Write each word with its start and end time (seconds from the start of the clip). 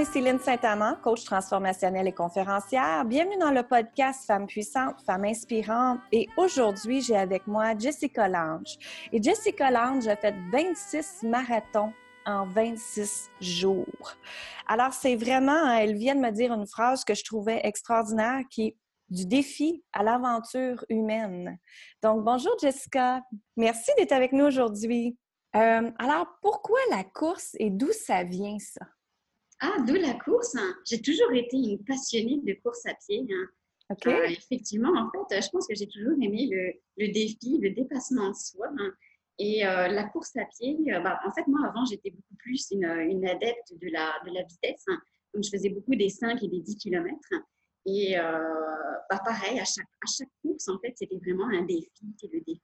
Lynne 0.00 0.38
Saint-Amand, 0.38 0.96
coach 1.02 1.24
transformationnelle 1.24 2.08
et 2.08 2.12
conférencière. 2.12 3.04
Bienvenue 3.04 3.36
dans 3.36 3.50
le 3.50 3.62
podcast 3.62 4.24
Femmes 4.24 4.46
puissantes, 4.46 4.98
Femmes 5.04 5.26
inspirantes. 5.26 6.00
Et 6.10 6.26
aujourd'hui, 6.38 7.02
j'ai 7.02 7.16
avec 7.16 7.46
moi 7.46 7.76
Jessica 7.78 8.26
Lange. 8.26 8.78
Et 9.12 9.22
Jessica 9.22 9.70
Lange 9.70 10.08
a 10.08 10.16
fait 10.16 10.34
26 10.52 11.24
marathons 11.24 11.92
en 12.24 12.46
26 12.46 13.28
jours. 13.42 14.16
Alors, 14.66 14.94
c'est 14.94 15.16
vraiment, 15.16 15.70
elle 15.70 15.96
vient 15.96 16.14
de 16.14 16.20
me 16.20 16.30
dire 16.30 16.54
une 16.54 16.66
phrase 16.66 17.04
que 17.04 17.14
je 17.14 17.22
trouvais 17.22 17.60
extraordinaire 17.62 18.40
qui 18.50 18.68
est 18.68 18.76
du 19.10 19.26
défi 19.26 19.84
à 19.92 20.02
l'aventure 20.02 20.82
humaine. 20.88 21.58
Donc, 22.02 22.24
bonjour 22.24 22.56
Jessica. 22.58 23.20
Merci 23.58 23.90
d'être 23.98 24.12
avec 24.12 24.32
nous 24.32 24.46
aujourd'hui. 24.46 25.18
Euh, 25.56 25.90
alors, 25.98 26.26
pourquoi 26.40 26.78
la 26.90 27.04
course 27.04 27.54
et 27.58 27.68
d'où 27.68 27.92
ça 27.92 28.24
vient 28.24 28.56
ça? 28.58 28.86
Ah, 29.60 29.76
d'où 29.86 29.94
la 29.94 30.14
course. 30.14 30.56
Hein. 30.56 30.74
J'ai 30.84 31.02
toujours 31.02 31.32
été 31.32 31.56
une 31.56 31.84
passionnée 31.84 32.40
de 32.42 32.54
course 32.62 32.84
à 32.86 32.94
pied. 32.94 33.26
Hein. 33.30 33.46
Euh, 34.06 34.24
effectivement, 34.28 34.92
en 34.96 35.10
fait, 35.10 35.42
je 35.42 35.48
pense 35.50 35.66
que 35.66 35.74
j'ai 35.74 35.88
toujours 35.88 36.12
aimé 36.20 36.48
le, 36.96 37.08
défi, 37.08 37.58
le 37.58 37.70
dépassement 37.70 38.28
de 38.30 38.34
soi. 38.34 38.68
Hein. 38.78 38.92
Et 39.38 39.66
euh, 39.66 39.88
la 39.88 40.04
course 40.04 40.36
à 40.36 40.44
pied, 40.44 40.78
euh, 40.92 41.00
bah, 41.00 41.18
en 41.26 41.32
fait, 41.32 41.46
moi, 41.46 41.66
avant, 41.68 41.84
j'étais 41.84 42.10
beaucoup 42.10 42.36
plus 42.38 42.68
une, 42.70 42.84
une, 42.84 43.26
adepte 43.26 43.72
de 43.72 43.88
la, 43.90 44.14
de 44.24 44.32
la 44.32 44.42
vitesse. 44.44 44.84
Donc, 45.34 45.44
je 45.44 45.50
faisais 45.50 45.70
beaucoup 45.70 45.94
des 45.94 46.08
5 46.08 46.42
et 46.42 46.48
des 46.48 46.60
10 46.60 46.76
km. 46.76 47.18
Et 47.86 48.14
bah, 48.14 49.20
pareil, 49.24 49.58
à 49.58 49.64
chaque, 49.64 49.86
à 50.02 50.06
chaque 50.06 50.28
course, 50.42 50.68
en 50.68 50.78
fait, 50.78 50.92
c'était 50.96 51.16
vraiment 51.16 51.48
un 51.48 51.62
défi. 51.64 51.90
C'était 52.18 52.36
le 52.36 52.42
défi 52.46 52.60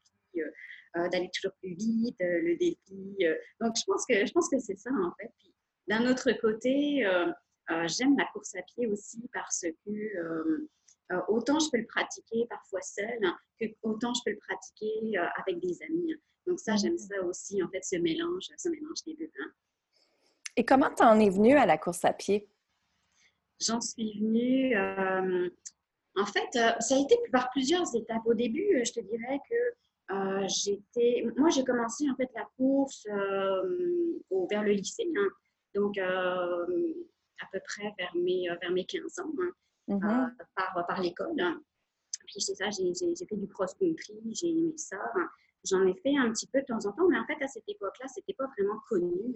d'aller 0.95 1.31
toujours 1.35 1.55
plus 1.61 1.75
vite, 1.75 2.17
le 2.21 2.57
défi. 2.57 3.17
donc, 3.61 3.75
je 3.77 3.85
pense 3.87 4.07
que, 4.07 4.25
je 4.25 4.33
pense 4.33 4.49
que 4.49 4.59
c'est 4.59 4.79
ça, 4.79 4.91
en 4.91 5.13
fait. 5.21 5.31
D'un 5.89 6.11
autre 6.11 6.33
côté, 6.41 7.07
euh, 7.07 7.27
euh, 7.71 7.87
j'aime 7.87 8.17
la 8.19 8.25
course 8.33 8.55
à 8.57 8.63
pied 8.63 8.87
aussi 8.87 9.29
parce 9.33 9.65
que 9.85 9.91
euh, 9.91 11.21
autant 11.29 11.61
je 11.61 11.71
peux 11.71 11.79
le 11.79 11.87
pratiquer 11.87 12.47
parfois 12.51 12.81
seul, 12.83 13.21
que 13.61 13.67
autant 13.83 14.13
je 14.15 14.21
peux 14.25 14.33
le 14.33 14.39
pratiquer 14.39 15.17
avec 15.37 15.61
des 15.61 15.81
amis. 15.85 16.15
Donc 16.47 16.59
ça, 16.61 16.77
j'aime 16.77 16.99
ça 16.99 17.23
aussi, 17.23 17.63
en 17.63 17.69
fait, 17.69 17.85
ce 17.85 17.97
mélange, 17.97 18.47
ce 18.57 18.69
mélange 18.69 19.03
des 19.07 19.15
deux. 19.15 19.31
Hein. 19.41 19.51
Et 20.57 20.65
comment 20.65 20.91
t'en 20.91 21.19
es 21.21 21.31
venue 21.31 21.57
à 21.57 21.67
la 21.67 21.79
course 21.79 22.05
à 22.05 22.13
pied? 22.13 22.49
J'en 23.61 23.81
suis 23.81 24.19
venue, 24.19 24.77
en 26.17 26.27
fait, 26.27 26.53
ça 26.53 26.95
a 26.95 26.99
été 26.99 27.17
par 27.33 27.51
plusieurs 27.51 27.95
étapes. 27.95 28.27
Au 28.27 28.35
début, 28.35 28.83
je 28.85 28.93
te 28.93 29.01
dirais 29.01 29.41
que 29.49 30.47
j'étais, 30.49 31.25
moi, 31.37 31.51
j'ai 31.51 31.65
commencé 31.65 32.09
en 32.11 32.17
fait 32.17 32.31
la 32.35 32.49
course 32.57 33.07
vers 33.07 34.63
le 34.63 34.73
lycée. 34.73 35.09
Hein. 35.17 35.29
Donc, 35.77 35.99
euh, 35.99 36.67
à 37.41 37.47
peu 37.53 37.61
près 37.63 37.95
vers 37.99 38.15
mes, 38.17 38.51
euh, 38.51 38.57
vers 38.63 38.71
mes 38.71 38.87
15 38.87 39.19
ans, 39.19 39.33
hein, 39.39 39.53
mm-hmm. 39.89 40.25
euh, 40.25 40.45
par, 40.55 40.87
par 40.87 41.01
l'école. 41.03 41.37
Puis 42.27 42.41
c'est 42.41 42.55
ça, 42.55 42.71
j'ai 42.71 42.93
fait 42.95 43.37
du 43.37 43.47
cross-country, 43.47 44.21
j'ai 44.33 44.49
aimé 44.49 44.73
ça. 44.77 44.99
J'en 45.69 45.87
ai 45.87 45.95
fait 45.95 46.17
un 46.17 46.33
petit 46.33 46.47
peu 46.47 46.61
de 46.61 46.67
temps 46.67 46.85
en 46.87 46.93
temps, 46.93 47.09
mais 47.09 47.19
en 47.19 47.27
fait, 47.27 47.41
à 47.45 47.47
cette 47.47 47.69
époque-là, 47.69 48.09
c'était 48.09 48.35
pas 48.35 48.47
vraiment 48.57 48.81
connu, 48.89 49.35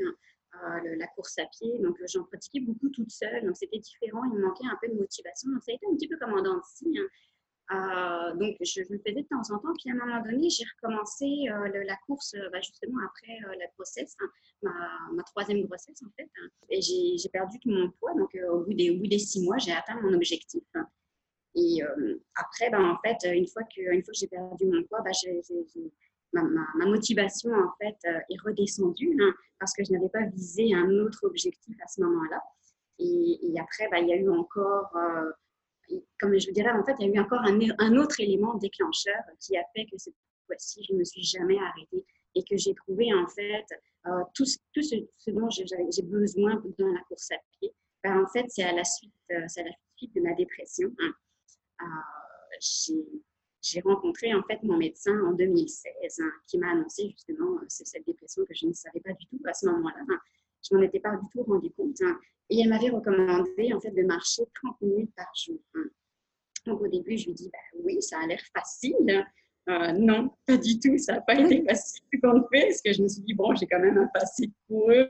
hein, 0.52 0.80
la 0.96 1.06
course 1.08 1.38
à 1.38 1.44
pied. 1.46 1.78
Donc, 1.80 1.96
j'en 2.08 2.24
pratiquais 2.24 2.60
beaucoup 2.60 2.88
toute 2.88 3.10
seule. 3.10 3.44
Donc, 3.44 3.56
c'était 3.56 3.78
différent. 3.78 4.24
Il 4.24 4.32
me 4.32 4.46
manquait 4.46 4.66
un 4.66 4.78
peu 4.80 4.88
de 4.88 4.98
motivation. 4.98 5.50
Donc, 5.50 5.62
ça 5.62 5.72
a 5.72 5.74
été 5.74 5.86
un 5.86 5.94
petit 5.94 6.08
peu 6.08 6.16
comme 6.16 6.32
en 6.32 6.42
dents 6.42 6.56
hein. 6.56 7.06
Euh, 7.72 8.34
donc, 8.34 8.56
je, 8.60 8.80
le 8.80 8.98
faisais 8.98 9.22
de 9.22 9.28
temps 9.28 9.54
en 9.54 9.58
temps. 9.58 9.72
Puis, 9.78 9.90
à 9.90 9.92
un 9.92 10.06
moment 10.06 10.22
donné, 10.22 10.50
j'ai 10.50 10.64
recommencé 10.76 11.24
euh, 11.48 11.84
la 11.84 11.96
course 12.06 12.34
euh, 12.34 12.48
bah, 12.50 12.60
justement 12.60 12.98
après 13.04 13.38
la 13.58 13.66
grossesse, 13.76 14.16
hein, 14.20 14.72
ma, 15.12 15.22
troisième 15.22 15.64
grossesse 15.66 16.02
en 16.02 16.10
fait. 16.16 16.28
Hein. 16.40 16.48
et 16.68 16.80
j'ai 16.82 17.28
perdu 17.32 17.58
tout 17.60 17.70
mon 17.70 17.90
poids. 17.90 18.12
Donc, 18.14 18.36
au, 18.50 18.64
bout 18.64 18.74
des, 18.74 19.18
six 19.18 19.44
mois, 19.44 19.58
j'ai 19.58 19.72
atteint 19.72 20.00
mon 20.00 20.12
objectif. 20.14 20.62
Et 21.54 21.80
après, 22.34 22.70
ben, 22.70 22.84
en 22.84 22.98
fait, 22.98 23.36
une 23.36 23.46
fois 23.46 23.62
que, 23.64 23.82
j'ai 24.12 24.26
perdu 24.26 24.66
mon 24.66 24.82
poids, 24.84 25.02
ben, 25.02 25.12
ma, 26.32 26.86
motivation 26.86 27.52
en 27.52 27.72
fait 27.80 27.98
est 28.04 28.40
redescendue 28.44 29.16
hein, 29.20 29.32
parce 29.58 29.72
que 29.74 29.84
je 29.84 29.92
n'avais 29.92 30.08
pas 30.08 30.24
visé 30.26 30.74
un 30.74 30.90
autre 30.98 31.20
objectif 31.22 31.76
à 31.84 31.88
ce 31.88 32.00
moment-là. 32.02 32.42
Et, 32.98 33.54
après, 33.60 33.88
ben, 33.90 33.98
il 33.98 34.08
y 34.08 34.12
a 34.12 34.16
eu 34.16 34.30
encore 34.30 34.92
comme 36.18 36.38
je 36.38 36.46
vous 36.46 36.52
dirais, 36.52 36.70
en 36.70 36.84
fait, 36.84 36.94
il 36.98 37.06
y 37.06 37.10
a 37.10 37.14
eu 37.14 37.20
encore 37.20 37.40
un, 37.40 37.96
autre 37.96 38.20
élément 38.20 38.54
déclencheur 38.54 39.22
qui 39.40 39.56
a 39.56 39.64
fait 39.74 39.86
que 39.86 39.96
cette 39.96 40.14
fois-ci, 40.46 40.84
je 40.88 40.94
ne 40.94 40.98
me 40.98 41.04
suis 41.04 41.22
jamais 41.22 41.58
arrêtée 41.58 42.04
et 42.34 42.44
que 42.44 42.56
j'ai 42.56 42.74
trouvé, 42.74 43.12
en 43.12 43.26
fait, 43.28 43.66
euh, 44.06 44.22
tout, 44.34 44.44
ce, 44.44 44.56
dont 45.28 45.50
j'ai 45.50 46.02
besoin 46.02 46.62
dans 46.78 46.92
la 46.92 47.00
course 47.08 47.30
à 47.32 47.36
pied. 47.58 47.72
Ben, 48.02 48.22
en 48.22 48.26
fait, 48.28 48.46
c'est 48.48 48.62
à 48.62 48.72
la 48.72 48.84
suite, 48.84 49.12
euh, 49.32 49.44
c'est 49.48 49.60
à 49.60 49.64
la 49.64 49.72
suite 49.96 50.14
de 50.14 50.20
ma 50.20 50.34
dépression. 50.34 50.90
Hein. 51.00 51.12
Euh, 51.82 53.02
j'ai 53.62 53.80
rencontré 53.80 54.32
en 54.34 54.42
fait 54.44 54.62
mon 54.62 54.76
médecin 54.78 55.18
en 55.26 55.32
2016 55.32 55.92
hein, 56.20 56.32
qui 56.46 56.58
m'a 56.58 56.70
annoncé 56.70 57.10
justement 57.10 57.60
cette 57.68 58.06
dépression 58.06 58.44
que 58.46 58.54
je 58.54 58.66
ne 58.66 58.72
savais 58.72 59.00
pas 59.00 59.12
du 59.12 59.26
tout 59.26 59.40
à 59.46 59.52
ce 59.52 59.66
moment-là. 59.66 60.02
Hein. 60.08 60.18
Je 60.68 60.74
m'en 60.74 60.82
étais 60.82 61.00
pas 61.00 61.16
du 61.16 61.26
tout 61.32 61.42
rendu 61.42 61.70
compte. 61.70 62.00
Et 62.50 62.60
elle 62.60 62.68
m'avait 62.68 62.90
recommandé 62.90 63.72
en 63.72 63.80
fait 63.80 63.90
de 63.90 64.02
marcher 64.02 64.42
30 64.62 64.80
minutes 64.80 65.14
par 65.16 65.30
jour. 65.34 65.60
Hein. 65.74 65.84
Donc 66.66 66.82
au 66.82 66.88
début, 66.88 67.16
je 67.16 67.26
lui 67.26 67.34
dis 67.34 67.50
ben, 67.50 67.82
oui, 67.84 68.02
ça 68.02 68.18
a 68.20 68.26
l'air 68.26 68.42
facile. 68.54 69.24
Euh, 69.68 69.92
non, 69.92 70.30
pas 70.46 70.56
du 70.56 70.80
tout, 70.80 70.96
ça 70.98 71.14
n'a 71.14 71.20
pas 71.20 71.34
été 71.34 71.62
facile 71.64 72.02
qu'on 72.22 72.42
fait, 72.48 72.66
parce 72.66 72.82
que 72.82 72.92
je 72.92 73.02
me 73.02 73.08
suis 73.08 73.22
dit, 73.22 73.34
bon, 73.34 73.54
j'ai 73.54 73.66
quand 73.66 73.78
même 73.78 73.98
un 73.98 74.08
passé 74.08 74.50
pour 74.66 74.90
eux, 74.90 75.08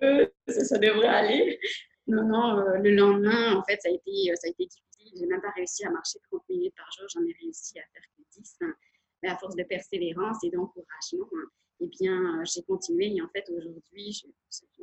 ça, 0.49 0.77
devrait 0.77 1.06
aller. 1.06 1.59
Non, 2.06 2.25
non, 2.25 2.59
euh, 2.59 2.78
le 2.78 2.91
lendemain, 2.94 3.55
en 3.56 3.62
fait, 3.65 3.81
ça 3.81 3.89
a 3.89 3.93
été, 3.93 4.34
ça 4.34 4.49
a 4.49 4.50
été 4.50 4.66
difficile. 4.66 5.12
Je 5.15 5.21
n'ai 5.21 5.27
même 5.28 5.41
pas 5.41 5.53
réussi 5.56 5.84
à 5.87 5.91
marcher 5.91 6.19
30 6.31 6.43
minutes 6.50 6.75
par 6.77 6.91
jour, 6.93 7.06
j'en 7.09 7.22
ai 7.22 7.34
réussi 7.41 7.78
à 7.78 7.83
faire 7.93 8.03
que 8.16 8.22
10. 8.41 8.56
Hein. 8.62 8.75
Mais 9.22 9.28
à 9.31 9.37
force 9.37 9.56
de 9.56 9.62
persévérance 9.62 10.39
et 10.44 10.50
d'encouragement, 10.50 11.28
hein, 11.34 11.49
eh 11.80 11.86
bien, 11.86 12.44
j'ai 12.44 12.62
continué. 12.62 13.14
Et 13.14 13.22
en 13.22 13.28
fait, 13.28 13.48
aujourd'hui, 13.50 14.12
je, 14.12 14.26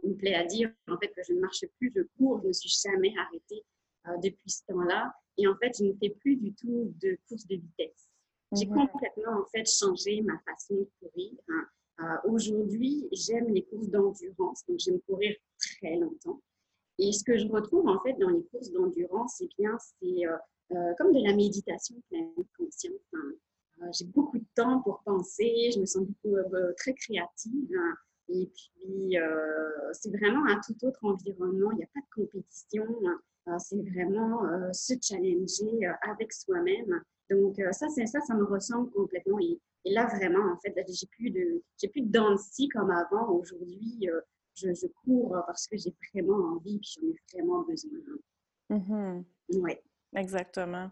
me 0.07 0.15
plaît 0.15 0.33
à 0.33 0.45
dire 0.45 0.71
en 0.87 0.97
fait, 0.97 1.09
que 1.09 1.21
je 1.27 1.33
ne 1.33 1.39
marche 1.39 1.65
plus, 1.77 1.91
je 1.95 2.01
cours, 2.17 2.39
je 2.39 2.43
ne 2.43 2.47
me 2.49 2.53
suis 2.53 2.69
jamais 2.69 3.13
arrêtée 3.17 3.63
euh, 4.07 4.17
depuis 4.17 4.49
ce 4.49 4.63
temps-là. 4.67 5.13
Et 5.37 5.47
en 5.47 5.55
fait, 5.57 5.71
je 5.77 5.85
ne 5.85 5.93
fais 5.93 6.09
plus 6.09 6.35
du 6.35 6.53
tout 6.53 6.93
de 7.01 7.17
course 7.27 7.45
de 7.47 7.55
vitesse. 7.55 8.09
J'ai 8.53 8.65
complètement 8.65 9.41
en 9.41 9.45
fait 9.45 9.69
changé 9.69 10.21
ma 10.21 10.39
façon 10.39 10.75
de 10.75 10.89
courir. 11.01 11.33
Hein. 11.49 11.67
Euh, 11.99 12.29
aujourd'hui, 12.29 13.07
j'aime 13.11 13.53
les 13.53 13.63
courses 13.63 13.89
d'endurance, 13.89 14.65
donc 14.67 14.79
j'aime 14.79 15.01
courir 15.01 15.35
très 15.59 15.97
longtemps. 15.97 16.41
Et 16.97 17.11
ce 17.11 17.23
que 17.23 17.37
je 17.37 17.47
retrouve 17.47 17.87
en 17.87 17.99
fait 18.01 18.13
dans 18.13 18.29
les 18.29 18.43
courses 18.45 18.71
d'endurance, 18.71 19.41
eh 19.41 19.49
bien, 19.57 19.77
c'est 19.79 20.25
euh, 20.25 20.93
comme 20.97 21.13
de 21.13 21.23
la 21.23 21.35
méditation 21.35 21.95
pleine 22.09 22.33
conscience. 22.57 23.01
Hein. 23.13 23.33
J'ai 23.91 24.05
beaucoup 24.05 24.37
de 24.37 24.45
temps 24.55 24.81
pour 24.81 25.01
penser, 25.03 25.71
je 25.73 25.79
me 25.79 25.85
sens 25.85 26.05
beaucoup, 26.05 26.37
très 26.77 26.93
créative. 26.93 27.69
Hein. 27.77 27.95
Et 28.29 28.49
puis, 28.53 29.17
euh, 29.17 29.93
c'est 29.93 30.09
vraiment 30.09 30.45
un 30.47 30.59
tout 30.59 30.75
autre 30.85 30.99
environnement. 31.03 31.71
Il 31.71 31.77
n'y 31.77 31.83
a 31.83 31.87
pas 31.93 32.01
de 32.01 32.23
compétition. 32.23 32.85
Hein. 33.05 33.19
Euh, 33.47 33.59
c'est 33.59 33.81
vraiment 33.81 34.45
euh, 34.45 34.71
se 34.73 34.93
challenger 35.01 35.85
avec 36.01 36.33
soi-même. 36.33 37.01
Donc, 37.29 37.61
ça, 37.71 37.87
c'est 37.89 38.05
ça, 38.05 38.19
ça 38.21 38.35
me 38.35 38.43
ressemble 38.43 38.89
complètement. 38.91 39.39
Et, 39.39 39.59
là, 39.85 40.05
vraiment, 40.07 40.51
en 40.51 40.57
fait, 40.57 40.73
j'ai 40.87 41.07
plus 41.07 41.29
de, 41.29 41.61
j'ai 41.77 41.87
plus 41.87 42.01
de 42.01 42.11
danse 42.11 42.57
comme 42.73 42.91
avant. 42.91 43.29
Aujourd'hui, 43.31 44.09
je, 44.55 44.73
je, 44.73 44.87
cours 44.87 45.37
parce 45.45 45.67
que 45.67 45.77
j'ai 45.77 45.93
vraiment 46.13 46.55
envie, 46.55 46.79
puis 46.79 46.95
j'en 46.95 47.07
ai 47.07 47.15
vraiment 47.33 47.63
besoin. 47.63 47.99
Mm 48.69 49.23
Ouais. 49.61 49.81
Exactement. 50.17 50.89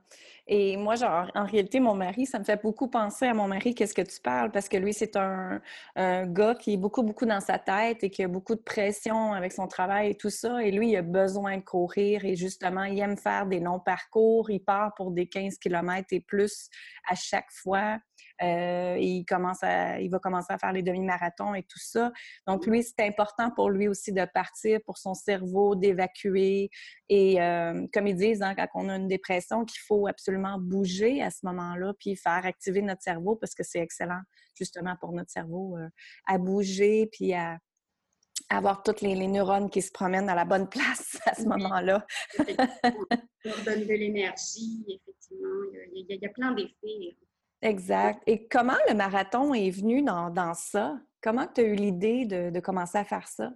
Et 0.47 0.77
moi, 0.77 0.93
genre, 0.95 1.31
en 1.33 1.45
réalité, 1.45 1.79
mon 1.79 1.95
mari, 1.95 2.27
ça 2.27 2.37
me 2.37 2.43
fait 2.43 2.61
beaucoup 2.61 2.87
penser 2.87 3.25
à 3.25 3.33
mon 3.33 3.47
mari, 3.47 3.73
qu'est-ce 3.73 3.95
que 3.95 4.03
tu 4.03 4.21
parles, 4.21 4.51
parce 4.51 4.69
que 4.69 4.77
lui, 4.77 4.93
c'est 4.93 5.15
un, 5.15 5.59
gars 5.95 6.53
qui 6.53 6.73
est 6.73 6.77
beaucoup, 6.77 7.01
beaucoup 7.01 7.25
dans 7.25 7.39
sa 7.39 7.57
tête 7.57 8.03
et 8.03 8.11
qui 8.11 8.23
a 8.23 8.27
beaucoup 8.27 8.53
de 8.53 8.61
pression 8.61 9.33
avec 9.33 9.51
son 9.51 9.67
travail 9.67 10.11
et 10.11 10.15
tout 10.15 10.29
ça. 10.29 10.63
Et 10.63 10.69
lui, 10.69 10.91
il 10.91 10.95
a 10.97 11.01
besoin 11.01 11.57
de 11.57 11.63
courir 11.63 12.23
et 12.23 12.35
justement, 12.35 12.83
il 12.83 12.99
aime 12.99 13.17
faire 13.17 13.47
des 13.47 13.59
longs 13.59 13.79
parcours. 13.79 14.51
Il 14.51 14.59
part 14.59 14.93
pour 14.93 15.09
des 15.09 15.25
15 15.25 15.57
km 15.57 16.05
et 16.11 16.19
plus 16.19 16.69
à 17.09 17.15
chaque 17.15 17.51
fois. 17.51 17.97
Euh, 18.41 18.97
il, 18.99 19.25
commence 19.25 19.63
à, 19.63 19.99
il 19.99 20.09
va 20.09 20.19
commencer 20.19 20.51
à 20.51 20.57
faire 20.57 20.73
les 20.73 20.83
demi-marathons 20.83 21.55
et 21.55 21.63
tout 21.63 21.79
ça. 21.79 22.11
Donc, 22.47 22.65
lui, 22.65 22.83
c'est 22.83 23.05
important 23.05 23.51
pour 23.51 23.69
lui 23.69 23.87
aussi 23.87 24.11
de 24.11 24.25
partir, 24.33 24.79
pour 24.85 24.97
son 24.97 25.13
cerveau, 25.13 25.75
d'évacuer. 25.75 26.69
Et 27.09 27.41
euh, 27.41 27.85
comme 27.93 28.07
ils 28.07 28.15
disent, 28.15 28.41
hein, 28.41 28.55
quand 28.55 28.67
on 28.75 28.89
a 28.89 28.95
une 28.95 29.07
dépression, 29.07 29.65
qu'il 29.65 29.81
faut 29.87 30.07
absolument 30.07 30.57
bouger 30.59 31.21
à 31.21 31.29
ce 31.29 31.39
moment-là, 31.43 31.93
puis 31.99 32.15
faire 32.15 32.45
activer 32.45 32.81
notre 32.81 33.01
cerveau 33.01 33.35
parce 33.35 33.53
que 33.53 33.63
c'est 33.63 33.79
excellent 33.79 34.21
justement 34.57 34.95
pour 34.99 35.11
notre 35.11 35.29
cerveau 35.29 35.77
euh, 35.77 35.89
à 36.27 36.37
bouger, 36.37 37.09
puis 37.11 37.33
à 37.33 37.57
avoir 38.49 38.83
toutes 38.83 39.01
les, 39.01 39.15
neurones 39.15 39.69
qui 39.69 39.81
se 39.81 39.91
promènent 39.91 40.29
à 40.29 40.35
la 40.35 40.45
bonne 40.45 40.69
place 40.69 41.17
à 41.25 41.35
ce 41.35 41.43
moment-là. 41.43 42.05
Ça 42.35 42.43
donne 43.65 43.85
de 43.85 43.93
l'énergie, 43.93 44.85
effectivement. 44.87 45.49
Il 45.93 46.05
y, 46.07 46.13
a, 46.13 46.15
il 46.15 46.21
y 46.21 46.25
a 46.25 46.29
plein 46.29 46.51
d'effets. 46.51 47.17
Exact. 47.61 48.21
Et 48.27 48.47
comment 48.47 48.77
le 48.87 48.95
marathon 48.95 49.53
est 49.53 49.71
venu 49.71 50.01
dans, 50.03 50.53
ça? 50.53 50.99
Comment 51.21 51.47
tu 51.47 51.61
as 51.61 51.63
eu 51.63 51.75
l'idée 51.75 52.25
de, 52.25 52.59
commencer 52.59 52.97
à 52.97 53.03
faire 53.03 53.27
ça? 53.27 53.53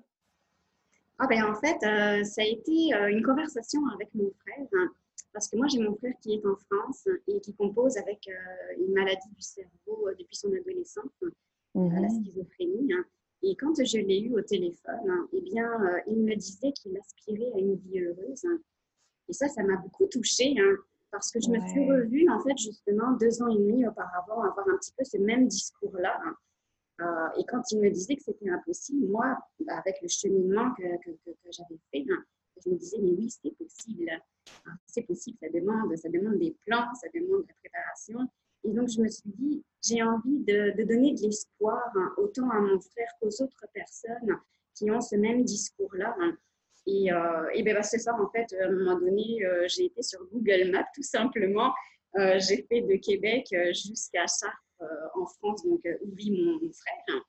Ah 1.21 1.27
ben 1.27 1.43
en 1.43 1.53
fait, 1.55 1.77
ça 2.25 2.41
a 2.41 2.45
été 2.45 2.93
une 3.09 3.23
conversation 3.23 3.81
avec 3.93 4.09
mon 4.15 4.31
frère. 4.41 4.67
Hein, 4.73 4.89
parce 5.33 5.47
que 5.47 5.57
moi, 5.57 5.67
j'ai 5.67 5.79
mon 5.79 5.95
frère 5.95 6.13
qui 6.21 6.33
est 6.33 6.45
en 6.45 6.55
France 6.55 7.07
et 7.27 7.39
qui 7.41 7.53
compose 7.53 7.97
avec 7.97 8.27
une 8.77 8.93
maladie 8.93 9.29
du 9.35 9.41
cerveau 9.41 10.09
depuis 10.17 10.35
son 10.35 10.47
adolescence, 10.53 11.11
la 11.75 11.81
mm-hmm. 11.81 12.21
schizophrénie. 12.23 12.93
Hein. 12.93 13.05
Et 13.43 13.55
quand 13.55 13.73
je 13.83 13.97
l'ai 13.99 14.19
eu 14.19 14.33
au 14.33 14.41
téléphone, 14.41 15.09
hein, 15.09 15.27
eh 15.33 15.41
bien, 15.41 15.69
il 16.07 16.23
me 16.23 16.35
disait 16.35 16.71
qu'il 16.73 16.97
aspirait 16.97 17.51
à 17.55 17.59
une 17.59 17.75
vie 17.75 17.99
heureuse. 17.99 18.45
Et 19.29 19.33
ça, 19.33 19.47
ça 19.47 19.63
m'a 19.63 19.77
beaucoup 19.77 20.07
touchée, 20.07 20.55
hein, 20.59 20.75
parce 21.11 21.31
que 21.31 21.39
je 21.39 21.49
me 21.49 21.59
suis 21.67 21.89
revue, 21.89 22.29
en 22.29 22.39
fait, 22.41 22.57
justement, 22.57 23.11
deux 23.13 23.41
ans 23.41 23.47
et 23.47 23.57
demi 23.57 23.87
auparavant, 23.87 24.41
avoir 24.43 24.67
un 24.67 24.77
petit 24.77 24.93
peu 24.97 25.03
ce 25.03 25.17
même 25.17 25.47
discours-là. 25.47 26.19
Hein. 26.23 26.35
Euh, 27.01 27.39
et 27.39 27.45
quand 27.45 27.61
il 27.71 27.79
me 27.79 27.89
disait 27.89 28.15
que 28.15 28.23
c'était 28.23 28.49
impossible, 28.49 29.07
moi, 29.07 29.37
bah, 29.65 29.77
avec 29.77 30.01
le 30.01 30.07
cheminement 30.07 30.73
que, 30.75 30.97
que, 31.03 31.11
j'avais 31.51 31.79
fait, 31.91 32.05
hein, 32.11 32.23
je 32.63 32.69
me 32.69 32.75
disais, 32.75 32.97
mais 33.01 33.11
oui, 33.11 33.29
c'est 33.29 33.55
possible. 33.55 34.11
Ah, 34.65 34.71
c'est 34.85 35.03
possible, 35.03 35.37
ça 35.41 35.49
demande, 35.49 35.95
ça 35.95 36.09
demande 36.09 36.37
des 36.37 36.55
plans, 36.65 36.93
ça 36.95 37.07
demande 37.13 37.43
de 37.43 37.47
la 37.47 37.53
préparation. 37.55 38.19
Et 38.65 38.71
donc, 38.71 38.89
je 38.89 39.01
me 39.01 39.07
suis 39.07 39.29
dit, 39.29 39.63
j'ai 39.81 40.03
envie 40.03 40.39
de, 40.39 40.75
de, 40.77 40.83
donner 40.83 41.13
de 41.13 41.21
l'espoir 41.21 41.89
autant 42.17 42.49
à 42.49 42.59
mon 42.59 42.79
frère 42.81 43.09
qu'aux 43.21 43.43
autres 43.43 43.65
personnes 43.73 44.37
qui 44.75 44.91
ont 44.91 45.01
ce 45.01 45.15
même 45.15 45.43
discours-là. 45.43 46.15
Et, 46.85 47.11
euh, 47.11 47.49
et 47.53 47.63
ben, 47.63 47.75
bah, 47.75 47.83
c'est 47.83 47.99
ça, 47.99 48.13
en 48.13 48.29
fait, 48.29 48.53
à 48.61 48.65
un 48.65 48.71
moment 48.71 48.99
donné, 48.99 49.45
euh, 49.45 49.65
j'ai 49.67 49.85
été 49.85 50.01
sur 50.01 50.23
Google 50.31 50.71
Maps 50.71 50.87
tout 50.93 51.03
simplement. 51.03 51.73
Euh, 52.17 52.39
j'ai 52.39 52.65
fait 52.67 52.81
de 52.81 52.95
Québec 52.95 53.47
jusqu'à 53.73 54.25
Chartres 54.25 54.63
en 55.15 55.25
France, 55.25 55.63
donc 55.65 55.81
où 56.01 56.15
vit 56.15 56.31
mon, 56.31 56.59
frère. 56.71 57.21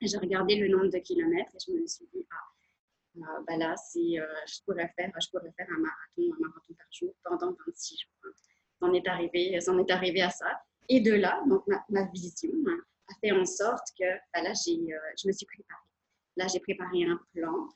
J'ai 0.00 0.16
regardé 0.16 0.56
le 0.56 0.68
nombre 0.68 0.88
de 0.88 0.98
kilomètres 0.98 1.52
et 1.54 1.58
je 1.66 1.72
me 1.72 1.86
suis 1.86 2.06
dit, 2.12 2.26
ah, 2.30 3.40
bah 3.46 3.56
là, 3.56 3.74
je, 3.94 4.62
pourrais 4.64 4.90
faire, 4.96 5.12
je 5.20 5.28
pourrais 5.30 5.52
faire 5.56 5.66
un 5.70 5.80
marathon, 5.80 6.34
un 6.34 6.48
marathon 6.48 6.74
par 6.74 6.86
jour 6.90 7.14
pendant 7.24 7.56
26 7.66 7.98
jours. 7.98 8.32
C'en 8.80 8.92
est 8.92 9.06
arrivé, 9.06 9.54
est 9.54 9.90
arrivé 9.90 10.22
à 10.22 10.30
ça. 10.30 10.46
Et 10.88 11.00
de 11.00 11.12
là, 11.12 11.42
donc 11.46 11.64
ma, 11.88 12.04
vision 12.06 12.50
hein, 12.66 12.78
a 13.08 13.14
fait 13.20 13.32
en 13.32 13.44
sorte 13.44 13.86
que 13.98 14.06
bah 14.32 14.42
là, 14.42 14.52
je 14.54 15.28
me 15.28 15.32
suis 15.32 15.46
préparée. 15.46 15.88
Là, 16.36 16.46
j'ai 16.46 16.60
préparé 16.60 17.04
un 17.04 17.20
plan 17.34 17.68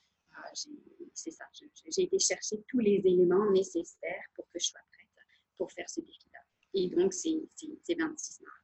c'est 1.14 1.30
ça, 1.30 1.44
j'ai 1.90 2.02
été 2.02 2.18
chercher 2.18 2.62
tous 2.68 2.78
les 2.78 3.02
éléments 3.04 3.50
nécessaires 3.50 4.24
pour 4.34 4.44
que 4.52 4.58
je 4.58 4.66
sois 4.66 4.80
prête 4.92 5.08
pour 5.56 5.70
faire 5.72 5.88
ce 5.88 6.00
défi-là. 6.00 6.38
Et 6.74 6.88
donc, 6.88 7.12
c'est 7.12 7.38
26 7.98 8.40
mars. 8.42 8.62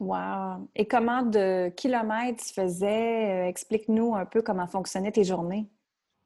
Wow! 0.00 0.68
Et 0.74 0.86
comment 0.86 1.22
de 1.22 1.68
kilomètres 1.70 2.44
tu 2.44 2.52
faisais? 2.52 3.44
Euh, 3.44 3.48
explique-nous 3.48 4.14
un 4.14 4.26
peu 4.26 4.42
comment 4.42 4.66
fonctionnaient 4.66 5.12
tes 5.12 5.24
journées? 5.24 5.70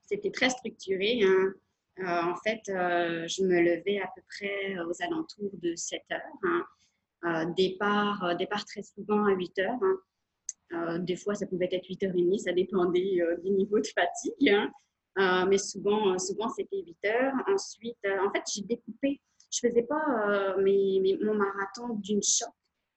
C'était 0.02 0.30
très 0.30 0.50
structuré. 0.50 1.20
Hein. 1.22 1.52
Euh, 2.00 2.32
en 2.32 2.36
fait, 2.36 2.62
euh, 2.68 3.26
je 3.28 3.42
me 3.44 3.60
levais 3.60 4.00
à 4.00 4.08
peu 4.14 4.22
près 4.36 4.78
aux 4.80 5.02
alentours 5.02 5.50
de 5.54 5.74
7 5.74 6.02
heures. 6.12 6.64
Hein. 7.22 7.46
départ, 7.56 8.36
départ 8.36 8.64
très 8.64 8.82
souvent 8.82 9.26
à 9.26 9.32
8 9.32 9.58
heures. 9.58 9.78
Hein. 9.82 9.98
Des 11.00 11.16
fois, 11.16 11.34
ça 11.34 11.46
pouvait 11.46 11.68
être 11.72 11.88
8h30, 11.88 12.38
ça 12.38 12.52
dépendait 12.52 13.20
du 13.42 13.50
niveau 13.50 13.78
de 13.78 13.86
fatigue. 13.86 14.54
Euh, 15.18 15.46
mais 15.46 15.58
souvent, 15.58 16.14
euh, 16.14 16.18
souvent 16.18 16.48
c'était 16.48 16.82
8 16.84 16.96
heures. 17.06 17.32
Ensuite, 17.48 17.98
euh, 18.06 18.24
en 18.24 18.30
fait, 18.30 18.42
j'ai 18.54 18.62
découpé. 18.62 19.20
Je 19.50 19.66
ne 19.66 19.70
faisais 19.70 19.82
pas 19.82 20.56
mon 20.58 21.34
marathon 21.34 21.94
d'une 21.94 22.22
shot. 22.22 22.46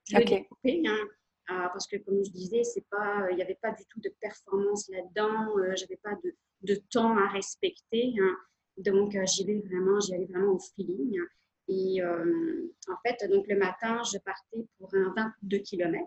Je 0.09 0.17
l'ai 0.17 0.25
découpé. 0.25 0.83
Hein, 0.85 1.07
parce 1.47 1.87
que, 1.87 1.95
comme 1.97 2.23
je 2.23 2.29
disais, 2.29 2.61
il 2.75 3.35
n'y 3.35 3.41
avait 3.41 3.57
pas 3.61 3.71
du 3.71 3.83
tout 3.89 4.01
de 4.01 4.13
performance 4.19 4.89
là-dedans. 4.89 5.53
je 5.55 5.83
n'avais 5.83 5.99
pas 6.03 6.15
de, 6.23 6.35
de, 6.61 6.75
temps 6.91 7.17
à 7.17 7.29
respecter. 7.29 8.13
Hein. 8.19 8.35
donc, 8.77 9.17
j'y 9.25 9.45
vais 9.45 9.59
vraiment, 9.59 9.99
j'y 10.01 10.13
allais 10.13 10.25
vraiment 10.25 10.53
au 10.53 10.59
feeling. 10.59 11.19
Hein. 11.19 11.27
Et 11.69 12.03
en 12.03 12.97
fait, 13.05 13.29
donc 13.29 13.47
le 13.47 13.57
matin, 13.57 14.01
je 14.03 14.17
partais 14.19 14.67
pour 14.77 14.93
un 14.93 15.13
22 15.41 15.59
km. 15.59 16.05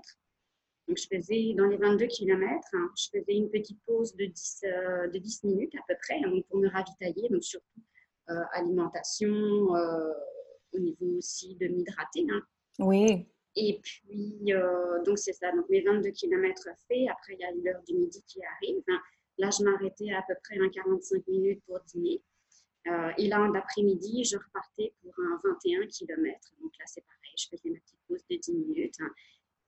Donc, 0.86 0.98
je 0.98 1.06
faisais 1.16 1.54
dans 1.56 1.66
les 1.66 1.78
22 1.78 2.06
km, 2.06 2.68
hein, 2.74 2.90
je 2.96 3.18
faisais 3.18 3.34
une 3.34 3.50
petite 3.50 3.80
pause 3.86 4.14
de 4.16 4.26
10, 4.26 4.60
euh, 4.64 5.08
de 5.08 5.18
10 5.18 5.44
minutes 5.44 5.74
à 5.76 5.82
peu 5.88 5.94
près 6.02 6.20
hein, 6.22 6.40
pour 6.48 6.58
me 6.58 6.68
ravitailler, 6.68 7.28
donc 7.30 7.42
surtout 7.42 7.80
euh, 8.28 8.34
alimentation, 8.52 9.74
euh, 9.74 10.12
au 10.72 10.78
niveau 10.78 11.18
aussi 11.18 11.54
de 11.56 11.68
m'hydrater. 11.68 12.26
Hein. 12.30 12.42
Oui. 12.80 13.26
Et 13.56 13.80
puis, 13.82 14.52
donc 15.06 15.16
c'est 15.16 15.32
ça, 15.32 15.52
donc 15.52 15.68
mes 15.68 15.80
22 15.80 16.10
km 16.10 16.64
faits, 16.88 17.08
après 17.08 17.34
il 17.34 17.38
y 17.38 17.44
a 17.44 17.52
l'heure 17.52 17.82
du 17.84 17.94
midi 17.94 18.20
qui 18.26 18.40
arrive. 18.44 18.82
Là, 19.38 19.48
je 19.56 19.62
m'arrêtais 19.62 20.10
à 20.12 20.24
peu 20.26 20.34
près 20.42 20.58
un 20.58 20.68
45 20.68 21.24
minutes 21.28 21.62
pour 21.64 21.78
dîner. 21.86 22.20
et 23.16 23.28
là, 23.28 23.48
l'après-midi, 23.54 24.24
je 24.24 24.36
repartais 24.38 24.92
pour 25.00 25.14
un 25.20 25.40
21 25.44 25.86
km. 25.86 26.52
Donc 26.60 26.72
là, 26.80 26.84
c'est 26.86 27.02
pareil, 27.02 27.34
je 27.38 27.46
faisais 27.48 27.70
ma 27.70 27.78
petite 27.78 28.00
pause 28.08 28.24
de 28.28 28.36
10 28.36 28.54
minutes 28.54 28.98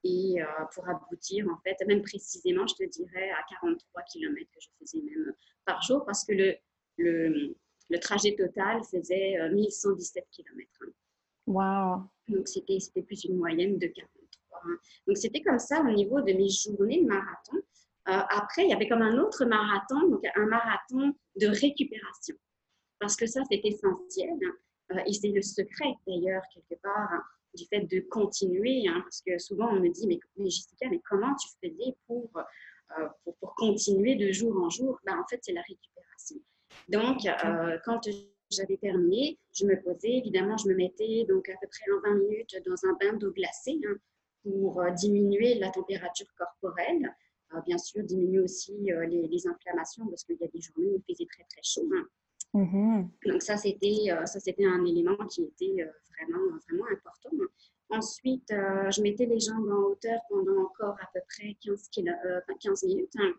et 0.06 0.40
euh, 0.40 0.46
pour 0.74 0.88
aboutir, 0.88 1.46
en 1.48 1.56
fait, 1.58 1.76
même 1.86 2.02
précisément, 2.02 2.66
je 2.66 2.74
te 2.74 2.84
dirais, 2.84 3.30
à 3.30 3.42
43 3.60 4.02
km 4.02 4.50
que 4.52 4.60
je 4.60 4.68
faisais 4.78 5.02
même 5.02 5.32
par 5.64 5.82
jour 5.82 6.04
parce 6.04 6.24
que 6.24 6.32
le, 6.32 6.56
le, 6.98 7.56
le 7.90 7.98
trajet 7.98 8.34
total 8.36 8.82
faisait 8.84 9.36
1117 9.50 10.26
km. 10.30 10.70
Wow! 11.46 12.02
Donc, 12.28 12.48
c'était 12.48 13.02
plus 13.02 13.24
une 13.24 13.36
moyenne 13.36 13.78
de 13.78 13.86
43. 13.86 14.60
Hein. 14.64 14.78
Donc, 15.06 15.16
c'était 15.16 15.42
comme 15.42 15.58
ça 15.58 15.80
au 15.80 15.92
niveau 15.92 16.20
de 16.20 16.32
mes 16.32 16.48
journées 16.48 17.02
de 17.02 17.06
marathon. 17.06 17.56
Euh, 18.08 18.22
après, 18.30 18.64
il 18.64 18.70
y 18.70 18.72
avait 18.72 18.88
comme 18.88 19.02
un 19.02 19.18
autre 19.18 19.44
marathon, 19.44 20.08
donc 20.08 20.24
un 20.34 20.46
marathon 20.46 21.14
de 21.40 21.46
récupération. 21.46 22.36
Parce 22.98 23.16
que 23.16 23.26
ça, 23.26 23.42
c'est 23.50 23.60
essentiel. 23.64 24.38
Hein. 24.44 24.52
Euh, 24.92 25.02
et 25.06 25.12
c'est 25.12 25.28
le 25.28 25.42
secret, 25.42 25.94
d'ailleurs, 26.06 26.42
quelque 26.52 26.80
part, 26.80 27.12
hein 27.12 27.22
du 27.56 27.64
fait 27.66 27.80
de 27.80 28.00
continuer, 28.00 28.86
hein, 28.88 29.00
parce 29.02 29.22
que 29.26 29.38
souvent 29.38 29.68
on 29.70 29.80
me 29.80 29.88
dit, 29.88 30.06
mais, 30.06 30.18
Jessica, 30.48 30.88
mais 30.90 31.00
comment 31.08 31.34
tu 31.36 31.48
faisais 31.60 31.96
pour, 32.06 32.30
euh, 32.36 33.08
pour, 33.24 33.36
pour, 33.36 33.54
continuer 33.54 34.14
de 34.16 34.30
jour 34.32 34.56
en 34.62 34.70
jour? 34.70 34.98
Ben, 35.04 35.18
En 35.18 35.26
fait, 35.26 35.40
c'est 35.42 35.52
la 35.52 35.62
récupération. 35.62 36.36
Donc, 36.88 37.26
euh, 37.26 37.78
quand 37.84 38.00
j'avais 38.50 38.76
terminé, 38.76 39.38
je 39.52 39.66
me 39.66 39.80
posais, 39.82 40.18
évidemment, 40.18 40.56
je 40.56 40.68
me 40.68 40.74
mettais 40.74 41.24
donc 41.28 41.48
à 41.48 41.54
peu 41.60 41.66
près 41.68 41.92
en 41.92 42.12
20 42.12 42.18
minutes 42.20 42.56
dans 42.66 42.88
un 42.88 42.92
bain 43.00 43.16
d'eau 43.16 43.32
glacée 43.32 43.80
hein, 43.86 43.96
pour 44.42 44.80
euh, 44.80 44.90
diminuer 44.90 45.54
la 45.54 45.70
température 45.70 46.32
corporelle. 46.36 47.14
bien 47.64 47.78
sûr, 47.78 48.02
diminuer 48.04 48.40
aussi 48.40 48.76
les, 48.80 49.28
les, 49.28 49.46
inflammations 49.46 50.06
parce 50.08 50.24
qu'il 50.24 50.36
y 50.40 50.44
a 50.44 50.48
des 50.48 50.60
journées 50.60 50.90
où 50.90 51.02
il 51.08 51.14
faisait 51.14 51.26
très 51.26 51.44
très 51.44 51.62
chaud. 51.62 51.88
Hein. 51.96 52.06
Mm-hmm. 52.54 53.08
Donc 53.26 53.42
ça, 53.42 53.56
c'était 53.56 54.08
ça 54.24 54.40
c'était 54.40 54.64
un 54.64 54.84
élément 54.84 55.16
qui 55.26 55.42
était 55.42 55.86
vraiment, 56.16 56.58
vraiment 56.68 56.86
important. 56.92 57.30
Ensuite, 57.88 58.50
euh, 58.50 58.90
je 58.90 59.00
mettais 59.00 59.26
les 59.26 59.38
jambes 59.38 59.68
en 59.70 59.90
hauteur 59.90 60.20
pendant 60.28 60.62
encore 60.62 60.96
à 61.00 61.08
peu 61.14 61.20
près 61.28 61.56
15, 61.62 61.88
15 62.60 62.84
euh, 62.84 62.88
minutes. 62.88 63.12
Hein. 63.18 63.32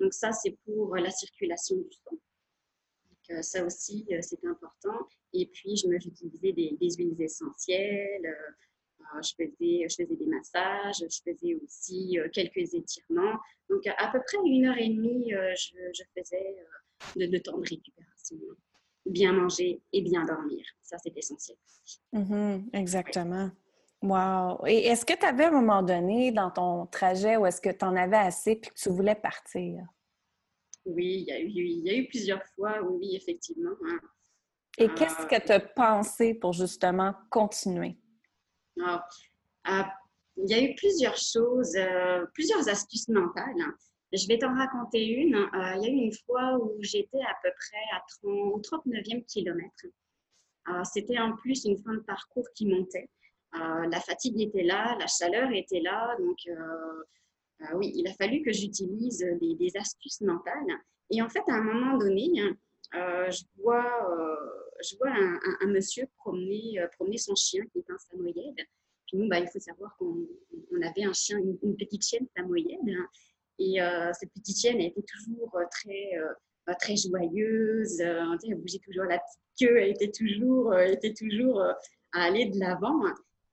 Donc 0.00 0.12
ça, 0.12 0.32
c'est 0.32 0.56
pour 0.64 0.96
la 0.96 1.10
circulation 1.10 1.76
du 1.76 1.92
sang. 1.92 2.10
Donc, 2.10 3.38
euh, 3.38 3.42
ça 3.42 3.64
aussi, 3.64 4.06
c'est 4.20 4.44
important. 4.44 5.06
Et 5.32 5.46
puis, 5.46 5.76
je 5.76 5.86
j'utilisais 6.00 6.52
des, 6.52 6.76
huiles 6.80 7.20
essentielles. 7.20 8.36
je, 9.22 9.30
faisais, 9.36 9.86
je 9.88 9.94
faisais 9.94 10.16
des 10.16 10.26
massages. 10.26 10.96
Je 10.98 11.32
faisais 11.32 11.54
aussi 11.54 12.18
quelques 12.32 12.74
étirements. 12.74 13.38
Donc, 13.70 13.86
à 13.86 14.10
peu 14.10 14.20
près 14.26 14.38
une 14.44 14.66
heure 14.66 14.78
et 14.78 14.88
demie, 14.88 15.30
je, 15.30 15.70
je, 15.94 16.02
faisais 16.16 16.56
de, 17.14 17.26
de 17.26 17.38
temps 17.38 17.56
de 17.56 17.68
récupération 17.68 18.11
bien 19.06 19.32
manger 19.32 19.82
et 19.92 20.02
bien 20.02 20.24
dormir. 20.24 20.64
Ça, 20.82 20.96
c'est 20.98 21.16
essentiel. 21.16 21.56
Mm-hmm, 22.12 22.70
exactement. 22.72 23.50
Wow! 24.02 24.66
Et 24.66 24.86
est-ce 24.86 25.04
que 25.06 25.16
tu 25.16 25.24
avais 25.24 25.44
à 25.44 25.48
un 25.48 25.60
moment 25.60 25.82
donné 25.82 26.32
dans 26.32 26.50
ton 26.50 26.86
trajet 26.86 27.36
ou 27.36 27.46
est-ce 27.46 27.60
que 27.60 27.70
tu 27.70 27.84
en 27.84 27.94
avais 27.94 28.16
assez 28.16 28.56
puis 28.56 28.70
que 28.70 28.74
tu 28.74 28.88
voulais 28.90 29.14
partir? 29.14 29.84
Oui, 30.84 31.20
il 31.20 31.24
y 31.24 31.32
a 31.32 31.40
eu, 31.40 31.46
il 31.46 31.86
y 31.86 31.90
a 31.90 31.96
eu 31.96 32.08
plusieurs 32.08 32.44
fois, 32.56 32.82
oui, 32.82 33.14
effectivement. 33.14 33.76
Hein. 33.86 34.00
Et 34.78 34.88
qu'est-ce 34.88 35.26
que 35.26 35.40
tu 35.40 35.52
as 35.52 35.60
pensé 35.60 36.34
pour 36.34 36.52
justement 36.52 37.14
continuer? 37.30 37.96
Ah, 38.80 39.06
ah, 39.64 39.92
il 40.36 40.50
y 40.50 40.54
a 40.54 40.62
eu 40.62 40.74
plusieurs 40.74 41.16
choses, 41.16 41.76
euh, 41.76 42.24
plusieurs 42.34 42.68
astuces 42.68 43.08
mentales. 43.08 43.60
Hein. 43.60 43.74
Je 44.12 44.28
vais 44.28 44.38
t'en 44.38 44.54
raconter 44.54 45.06
une. 45.06 45.34
Euh, 45.34 45.74
il 45.76 45.82
y 45.82 45.86
a 45.86 45.90
eu 45.90 46.04
une 46.04 46.12
fois 46.26 46.58
où 46.58 46.76
j'étais 46.80 47.20
à 47.20 47.34
peu 47.42 47.50
près 47.56 47.96
à 47.96 48.02
30, 48.22 48.52
au 48.52 48.60
39e 48.60 49.24
kilomètre. 49.24 49.86
Euh, 50.68 50.84
c'était 50.84 51.18
en 51.18 51.34
plus 51.34 51.64
une 51.64 51.78
fin 51.78 51.94
de 51.94 52.00
parcours 52.00 52.46
qui 52.54 52.66
montait. 52.66 53.08
Euh, 53.54 53.86
la 53.90 54.00
fatigue 54.00 54.38
était 54.40 54.64
là, 54.64 54.96
la 54.98 55.06
chaleur 55.06 55.50
était 55.52 55.80
là. 55.80 56.14
Donc, 56.18 56.38
oui, 57.74 57.92
il 57.94 58.06
a 58.08 58.12
fallu 58.14 58.42
que 58.42 58.52
j'utilise 58.52 59.24
des, 59.40 59.76
astuces 59.76 60.20
mentales. 60.20 60.80
Et 61.10 61.22
en 61.22 61.28
fait, 61.28 61.42
à 61.48 61.54
un 61.54 61.62
moment 61.62 61.96
donné, 61.96 62.30
je 62.92 63.44
vois, 63.62 63.86
un, 65.04 65.66
monsieur 65.68 66.06
promener, 66.18 66.84
promener 66.96 67.18
son 67.18 67.34
chien 67.34 67.64
qui 67.72 67.78
est 67.78 67.90
un 67.90 67.98
samoyède. 67.98 68.66
Puis 69.06 69.16
nous, 69.16 69.28
bah, 69.28 69.38
il 69.38 69.48
faut 69.48 69.60
savoir 69.60 69.96
qu'on 69.96 70.26
avait 70.82 71.04
un 71.04 71.12
chien, 71.12 71.38
une, 71.38 71.76
petite 71.76 72.04
chienne 72.04 72.26
samoyède. 72.36 72.80
Et 73.62 73.80
euh, 73.80 74.10
cette 74.12 74.32
petite 74.32 74.58
chienne, 74.58 74.80
elle 74.80 74.86
était 74.86 75.02
toujours 75.02 75.54
euh, 75.56 75.64
très, 75.70 76.76
très 76.80 76.96
joyeuse, 76.96 78.00
elle 78.00 78.54
bougeait 78.56 78.80
toujours 78.84 79.04
la 79.04 79.18
petite 79.18 79.40
queue, 79.60 79.78
elle 79.78 79.90
était 79.90 80.10
toujours, 80.10 80.76
était 80.78 81.14
toujours 81.14 81.60
à 81.60 82.22
aller 82.24 82.46
de 82.46 82.58
l'avant. 82.58 83.00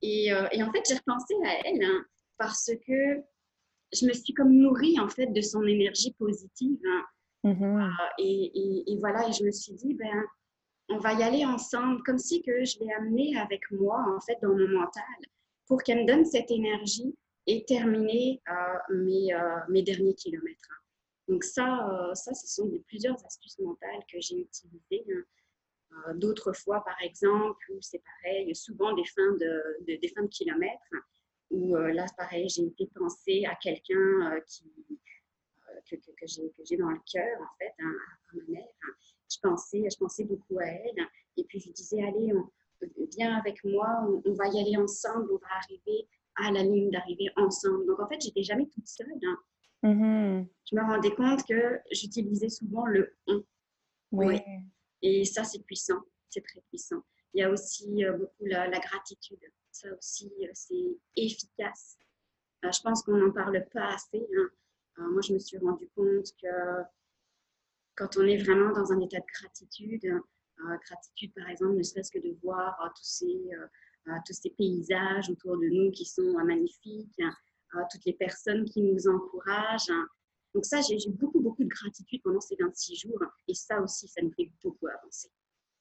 Et, 0.01 0.27
et, 0.27 0.63
en 0.63 0.71
fait, 0.71 0.83
j'ai 0.87 0.95
repensé 0.95 1.35
à 1.45 1.67
elle 1.67 1.83
hein, 1.83 2.05
parce 2.37 2.71
que 2.87 3.21
je 3.91 4.05
me 4.05 4.13
suis 4.13 4.33
comme 4.33 4.53
nourrie 4.53 4.99
en 4.99 5.09
fait 5.09 5.27
de 5.27 5.41
son 5.41 5.63
énergie 5.63 6.13
positive. 6.17 6.79
Hein. 6.87 7.03
Mm-hmm. 7.45 7.91
et, 8.19 8.91
et, 8.91 8.97
voilà, 8.99 9.27
et 9.27 9.31
je 9.31 9.43
me 9.43 9.51
suis 9.51 9.73
dit, 9.73 9.93
ben, 9.93 10.25
on 10.89 10.97
va 10.97 11.13
y 11.13 11.23
aller 11.23 11.45
ensemble, 11.45 12.01
comme 12.03 12.17
si 12.17 12.41
que 12.41 12.65
je 12.65 12.79
l'ai 12.79 12.91
amenée 12.93 13.37
avec 13.37 13.61
moi 13.71 14.03
en 14.15 14.19
fait 14.21 14.37
dans 14.41 14.49
mon 14.49 14.67
mental 14.67 15.03
pour 15.67 15.81
qu'elle 15.83 15.99
me 15.99 16.07
donne 16.07 16.25
cette 16.25 16.51
énergie 16.51 17.15
et 17.50 17.65
terminer 17.65 18.39
euh, 18.48 18.94
mes, 18.94 19.34
euh, 19.34 19.82
derniers 19.82 20.13
kilomètres. 20.13 20.84
Donc 21.27 21.44
ça, 21.44 21.89
euh, 21.89 22.13
ça, 22.13 22.36
ce 22.36 22.46
sont 22.46 22.70
plusieurs 22.88 23.18
astuces 23.25 23.58
mentales 23.58 24.03
que 24.12 24.20
j'ai 24.20 24.41
utilisées. 24.41 25.03
Hein. 25.12 26.13
D'autres 26.13 26.53
fois, 26.53 26.84
par 26.84 27.01
exemple, 27.01 27.60
où 27.72 27.79
c'est 27.82 28.03
pareil, 28.22 28.56
souvent 28.56 28.94
des 28.94 29.06
fins 29.06 29.34
de, 29.39 29.98
des 29.98 30.08
fins 30.10 30.22
de 30.22 30.27
kilomètres, 30.27 30.94
où 31.50 31.75
là, 31.75 32.06
pareil, 32.15 32.48
j'ai 32.48 32.65
été 32.68 32.86
penser 32.94 33.44
à 33.46 33.56
quelqu'un 33.56 34.39
que, 35.89 35.96
que, 35.96 36.25
j'ai 36.27 36.77
dans 36.77 36.91
le 36.91 37.00
cœur, 37.12 37.41
en 37.41 37.58
fait, 37.58 37.74
hein, 37.79 37.96
à 38.32 38.36
ma 38.36 38.44
mère. 38.50 38.68
Je 39.32 39.38
pensais, 39.41 39.84
je 39.91 39.98
pensais 39.98 40.25
beaucoup 40.25 40.60
à 40.60 40.65
elle. 40.65 41.08
Et 41.38 41.44
puis, 41.44 41.60
je 41.60 41.72
disais, 41.72 42.03
allez, 42.03 42.32
viens 43.18 43.36
avec 43.36 43.63
moi, 43.63 44.08
on, 44.24 44.34
va 44.34 44.48
y 44.48 44.60
aller 44.60 44.77
ensemble, 44.77 45.27
on 45.32 45.38
va 45.38 45.48
arriver 45.63 46.08
à 46.36 46.51
la 46.51 46.63
ligne 46.63 46.91
d'arrivée 46.91 47.29
ensemble. 47.36 47.86
Donc, 47.86 48.00
en 48.00 48.07
fait, 48.07 48.21
j'étais 48.21 48.43
jamais 48.43 48.67
toute 48.67 48.88
seule. 48.88 49.07
Hein. 49.24 49.38
Mm-hmm. 49.83 50.48
Je 50.69 50.75
me 50.75 50.81
rendais 50.81 51.13
compte 51.15 51.45
que 51.48 51.79
j'utilisais 51.91 52.50
souvent 52.50 52.86
le 52.86 53.15
on. 53.27 53.43
Oui. 54.12 54.39
Et 55.01 55.25
ça, 55.25 55.43
c'est 55.43 55.63
puissant. 55.63 56.01
C'est 56.29 56.43
très 56.43 56.62
puissant. 56.69 57.03
Il 57.33 57.41
y 57.41 57.43
a 57.43 57.50
aussi 57.50 58.03
euh, 58.03 58.17
beaucoup 58.17 58.45
la, 58.45 58.69
gratitude. 58.79 59.39
Ça 59.71 59.88
aussi, 59.98 60.31
euh, 60.41 60.50
c'est 60.53 60.98
efficace. 61.15 61.98
Euh, 62.65 62.71
je 62.71 62.81
pense 62.81 63.03
qu'on 63.03 63.17
n'en 63.17 63.31
parle 63.31 63.65
pas 63.71 63.93
assez. 63.93 64.27
Hein. 64.38 64.50
moi, 65.12 65.21
je 65.21 65.33
me 65.33 65.39
suis 65.39 65.57
rendu 65.57 65.88
compte 65.95 66.27
que 66.41 66.83
quand 67.95 68.17
on 68.17 68.25
est 68.25 68.38
vraiment 68.38 68.71
dans 68.71 68.91
un 68.91 69.00
état 69.01 69.19
de 69.19 69.25
gratitude, 69.39 70.05
euh, 70.05 70.77
gratitude 70.88 71.33
par 71.33 71.50
exemple, 71.50 71.75
ne 71.75 71.83
serait-ce 71.83 72.12
que 72.12 72.19
de 72.19 72.36
voir 72.41 72.79
euh, 72.81 72.89
tous, 72.89 73.03
ces, 73.03 73.50
euh, 73.53 73.67
tous 74.25 74.33
ces 74.33 74.49
paysages 74.51 75.29
autour 75.29 75.57
de 75.57 75.67
nous 75.67 75.91
qui 75.91 76.05
sont 76.05 76.33
magnifiques, 76.45 77.21
toutes 77.91 78.05
les 78.05 78.13
personnes 78.13 78.65
qui 78.65 78.81
nous 78.81 79.07
encouragent. 79.07 79.91
Donc 80.53 80.65
ça, 80.65 80.81
j'ai 80.81 80.97
beaucoup, 81.09 81.39
beaucoup 81.39 81.63
de 81.63 81.69
gratitude 81.69 82.21
pendant 82.23 82.41
ces 82.41 82.55
26 82.59 82.95
jours 82.95 83.21
et 83.47 83.53
ça 83.53 83.79
aussi, 83.81 84.07
ça 84.07 84.21
nous 84.21 84.31
fait 84.33 84.51
beaucoup 84.63 84.87
avancer. 84.87 85.29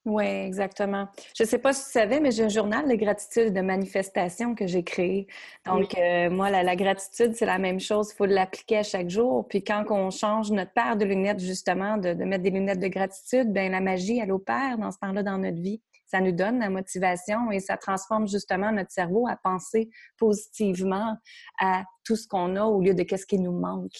Oui, 0.04 0.24
exactement. 0.24 1.08
Je 1.36 1.42
ne 1.42 1.48
sais 1.48 1.58
pas 1.58 1.72
si 1.74 1.84
tu 1.84 1.90
savais, 1.90 2.18
mais 2.20 2.30
j'ai 2.30 2.44
un 2.44 2.48
journal 2.48 2.88
de 2.88 2.94
gratitude, 2.94 3.52
de 3.52 3.60
manifestation 3.60 4.54
que 4.54 4.66
j'ai 4.66 4.82
créé. 4.82 5.26
Donc, 5.66 5.98
euh, 5.98 6.30
moi, 6.30 6.50
la, 6.50 6.76
gratitude, 6.76 7.34
c'est 7.34 7.44
la 7.44 7.58
même 7.58 7.78
chose. 7.78 8.10
Il 8.12 8.16
faut 8.16 8.24
l'appliquer 8.24 8.78
à 8.78 8.82
chaque 8.82 9.10
jour. 9.10 9.46
Puis 9.48 9.62
quand 9.62 9.84
on 9.90 10.10
change 10.10 10.50
notre 10.50 10.72
paire 10.72 10.96
de 10.96 11.04
lunettes, 11.04 11.40
justement, 11.40 11.98
de, 11.98 12.14
mettre 12.14 12.42
des 12.42 12.50
lunettes 12.50 12.80
de 12.80 12.88
gratitude, 12.88 13.52
bien, 13.52 13.68
la 13.68 13.80
magie, 13.80 14.18
elle 14.18 14.32
opère 14.32 14.78
dans 14.78 14.90
ce 14.90 14.98
temps-là 14.98 15.22
dans 15.22 15.36
notre 15.36 15.60
vie. 15.60 15.82
Ça 16.08 16.20
nous 16.20 16.32
donne 16.32 16.58
la 16.58 16.70
motivation 16.70 17.50
et 17.50 17.60
ça 17.60 17.76
transforme 17.76 18.26
justement 18.26 18.72
notre 18.72 18.90
cerveau 18.90 19.28
à 19.28 19.36
penser 19.36 19.90
positivement 20.16 21.16
à 21.60 21.84
tout 22.04 22.16
ce 22.16 22.26
qu'on 22.26 22.56
a 22.56 22.64
au 22.64 22.80
lieu 22.80 22.94
de 22.94 23.02
qu'est-ce 23.02 23.26
qui 23.26 23.38
nous 23.38 23.52
manque. 23.52 23.96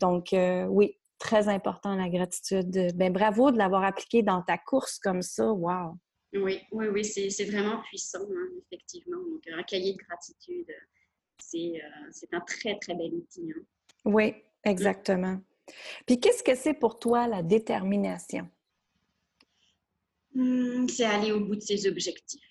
Donc, 0.00 0.32
euh, 0.32 0.64
oui, 0.64 0.98
très 1.18 1.48
important, 1.48 1.94
la 1.94 2.08
gratitude. 2.08 2.92
Ben, 2.96 3.12
bravo 3.12 3.50
de 3.50 3.58
l'avoir 3.58 3.84
appliqué 3.84 4.22
dans 4.22 4.42
ta 4.42 4.58
course 4.58 4.98
comme 4.98 5.22
ça. 5.22 5.52
Wow! 5.52 5.98
Oui, 6.34 6.60
oui, 6.72 6.86
oui, 6.88 7.04
c'est 7.04 7.44
vraiment 7.44 7.80
puissant, 7.82 8.22
hein, 8.22 8.48
effectivement. 8.62 9.18
Donc, 9.18 9.42
un 9.52 9.62
cahier 9.62 9.92
de 9.92 9.98
gratitude, 9.98 10.66
c'est 11.38 11.80
euh, 11.80 12.28
un 12.32 12.40
très, 12.40 12.78
très 12.78 12.94
bel 12.94 13.14
outil. 13.14 13.52
Hein. 13.56 13.62
Oui, 14.04 14.34
exactement. 14.64 15.38
Puis, 16.06 16.18
qu'est-ce 16.20 16.42
que 16.42 16.54
c'est 16.54 16.74
pour 16.74 16.98
toi 16.98 17.28
la 17.28 17.42
détermination? 17.42 18.48
Mmh, 20.34 20.88
c'est 20.88 21.04
aller 21.04 21.32
au 21.32 21.40
bout 21.40 21.56
de 21.56 21.60
ses 21.60 21.86
objectifs. 21.86 22.42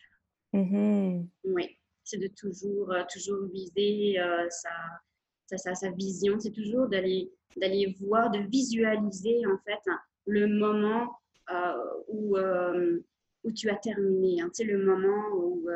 Mm-hmm. 0.53 1.27
Oui, 1.45 1.77
c'est 2.03 2.17
de 2.17 2.27
toujours, 2.27 2.91
euh, 2.91 3.03
toujours 3.11 3.45
viser 3.51 4.19
euh, 4.19 4.47
sa, 4.49 5.57
sa, 5.57 5.75
sa, 5.75 5.91
vision. 5.91 6.39
C'est 6.39 6.51
toujours 6.51 6.87
d'aller 6.87 7.31
d'aller 7.57 7.95
voir, 7.99 8.31
de 8.31 8.39
visualiser 8.49 9.45
en 9.45 9.57
fait 9.59 9.91
le 10.25 10.47
moment 10.47 11.15
euh, 11.51 12.01
où, 12.07 12.37
euh, 12.37 12.99
où 13.43 13.51
tu 13.51 13.69
as 13.69 13.75
terminé. 13.75 14.41
Hein. 14.41 14.49
Tu 14.49 14.63
sais, 14.63 14.63
le 14.63 14.83
moment 14.83 15.27
où, 15.35 15.69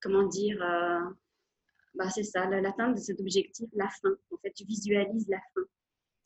comment 0.00 0.26
dire, 0.26 0.58
bah, 1.94 2.10
c'est 2.10 2.24
ça, 2.24 2.46
l'atteinte 2.46 2.96
de 2.96 3.00
cet 3.00 3.20
objectif, 3.20 3.68
la 3.74 3.88
fin. 3.88 4.10
En 4.32 4.36
fait, 4.38 4.52
tu 4.52 4.64
visualises 4.64 5.28
la 5.28 5.40
fin. 5.54 5.62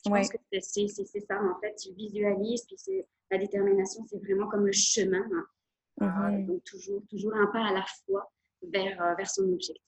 Je 0.05 0.09
pense 0.09 0.29
que 0.29 0.37
c'est 0.51 1.19
ça, 1.21 1.41
en 1.41 1.59
fait, 1.59 1.75
tu 1.75 1.93
visualises, 1.93 2.65
puis 2.65 2.75
c'est 2.77 3.07
la 3.31 3.37
détermination, 3.37 4.05
c'est 4.07 4.19
vraiment 4.19 4.47
comme 4.47 4.65
le 4.65 4.71
chemin. 4.71 5.25
Hein. 5.31 5.45
Mm-hmm. 6.01 6.45
donc, 6.45 6.63
toujours, 6.65 7.01
toujours 7.09 7.33
un 7.35 7.47
pas 7.47 7.67
à 7.67 7.73
la 7.73 7.85
fois 8.05 8.31
vers, 8.61 9.15
vers 9.17 9.29
son 9.29 9.43
objectif. 9.43 9.81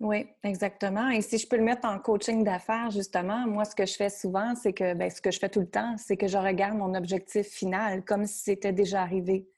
Oui, 0.00 0.28
exactement. 0.44 1.08
Et 1.08 1.20
si 1.22 1.38
je 1.38 1.48
peux 1.48 1.56
le 1.56 1.64
mettre 1.64 1.86
en 1.86 1.98
coaching 1.98 2.44
d'affaires, 2.44 2.90
justement, 2.90 3.46
moi, 3.48 3.64
ce 3.64 3.74
que 3.74 3.84
je 3.84 3.94
fais 3.94 4.10
souvent, 4.10 4.54
c'est 4.54 4.72
que, 4.72 4.94
ben, 4.94 5.10
ce 5.10 5.20
que 5.20 5.32
je 5.32 5.40
fais 5.40 5.48
tout 5.48 5.60
le 5.60 5.68
temps, 5.68 5.96
c'est 5.98 6.16
que 6.16 6.28
je 6.28 6.38
regarde 6.38 6.76
mon 6.76 6.94
objectif 6.94 7.48
final 7.48 8.04
comme 8.04 8.24
si 8.24 8.38
c'était 8.38 8.72
déjà 8.72 9.02
arrivé. 9.02 9.48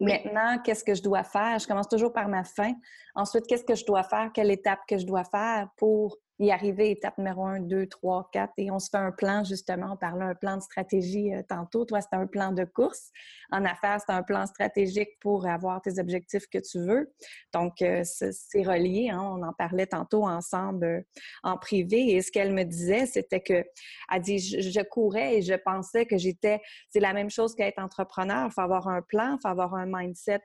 Maintenant, 0.00 0.58
qu'est-ce 0.64 0.82
que 0.82 0.94
je 0.94 1.02
dois 1.02 1.22
faire? 1.22 1.60
Je 1.60 1.68
commence 1.68 1.88
toujours 1.88 2.12
par 2.12 2.28
ma 2.28 2.42
fin. 2.42 2.74
Ensuite, 3.14 3.46
qu'est-ce 3.46 3.64
que 3.64 3.76
je 3.76 3.86
dois 3.86 4.02
faire? 4.02 4.32
Quelle 4.34 4.50
étape 4.50 4.80
que 4.88 4.98
je 4.98 5.06
dois 5.06 5.22
faire 5.22 5.68
pour 5.76 6.18
y 6.38 6.50
arriver, 6.50 6.90
étape 6.90 7.16
numéro 7.18 7.44
1, 7.44 7.60
2, 7.60 7.86
3, 7.86 8.28
4, 8.32 8.52
et 8.56 8.70
on 8.70 8.78
se 8.80 8.90
fait 8.90 8.98
un 8.98 9.12
plan, 9.12 9.44
justement, 9.44 9.92
on 9.92 9.96
parlait 9.96 10.24
un 10.24 10.34
plan 10.34 10.56
de 10.56 10.62
stratégie 10.62 11.32
euh, 11.32 11.42
tantôt. 11.48 11.84
Toi, 11.84 12.00
c'est 12.00 12.16
un 12.16 12.26
plan 12.26 12.50
de 12.52 12.64
course. 12.64 13.10
En 13.52 13.64
affaires, 13.64 14.00
c'est 14.04 14.12
un 14.12 14.22
plan 14.22 14.44
stratégique 14.46 15.10
pour 15.20 15.46
avoir 15.46 15.80
tes 15.80 16.00
objectifs 16.00 16.46
que 16.48 16.58
tu 16.58 16.80
veux. 16.80 17.12
Donc, 17.52 17.82
euh, 17.82 18.02
c'est 18.04 18.62
relié, 18.62 19.10
hein. 19.10 19.20
on 19.22 19.42
en 19.42 19.52
parlait 19.52 19.86
tantôt 19.86 20.26
ensemble 20.26 20.84
euh, 20.84 21.00
en 21.44 21.56
privé. 21.56 22.14
Et 22.14 22.22
ce 22.22 22.32
qu'elle 22.32 22.52
me 22.52 22.64
disait, 22.64 23.06
c'était 23.06 23.40
que, 23.40 23.64
elle 24.12 24.22
dit, 24.22 24.38
je, 24.38 24.80
courais 24.82 25.36
et 25.36 25.42
je 25.42 25.54
pensais 25.54 26.04
que 26.04 26.18
j'étais, 26.18 26.60
c'est 26.88 27.00
la 27.00 27.12
même 27.12 27.30
chose 27.30 27.54
qu'être 27.54 27.78
entrepreneur. 27.78 28.46
Il 28.46 28.52
faut 28.52 28.60
avoir 28.60 28.88
un 28.88 29.02
plan, 29.02 29.36
il 29.36 29.38
faut 29.40 29.48
avoir 29.48 29.74
un 29.74 29.86
mindset 29.86 30.40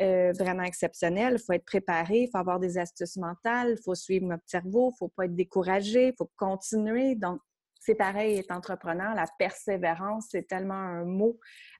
euh, 0.00 0.32
vraiment 0.32 0.62
exceptionnel. 0.62 1.36
Il 1.38 1.44
faut 1.44 1.52
être 1.52 1.64
préparé, 1.64 2.22
il 2.22 2.30
faut 2.30 2.38
avoir 2.38 2.58
des 2.58 2.78
astuces 2.78 3.16
mentales, 3.16 3.76
il 3.78 3.82
faut 3.82 3.94
suivre 3.94 4.26
notre 4.26 4.44
cerveau, 4.46 4.90
il 4.90 4.94
ne 4.94 4.96
faut 4.98 5.12
pas 5.14 5.26
être 5.26 5.34
découragé, 5.34 6.08
il 6.08 6.14
faut 6.16 6.30
continuer. 6.36 7.14
Donc, 7.14 7.40
c'est 7.84 7.96
pareil, 7.96 8.38
être 8.38 8.52
entrepreneur, 8.52 9.14
la 9.14 9.26
persévérance, 9.38 10.28
c'est 10.30 10.46
tellement 10.46 10.74
un 10.74 11.04
mot 11.04 11.38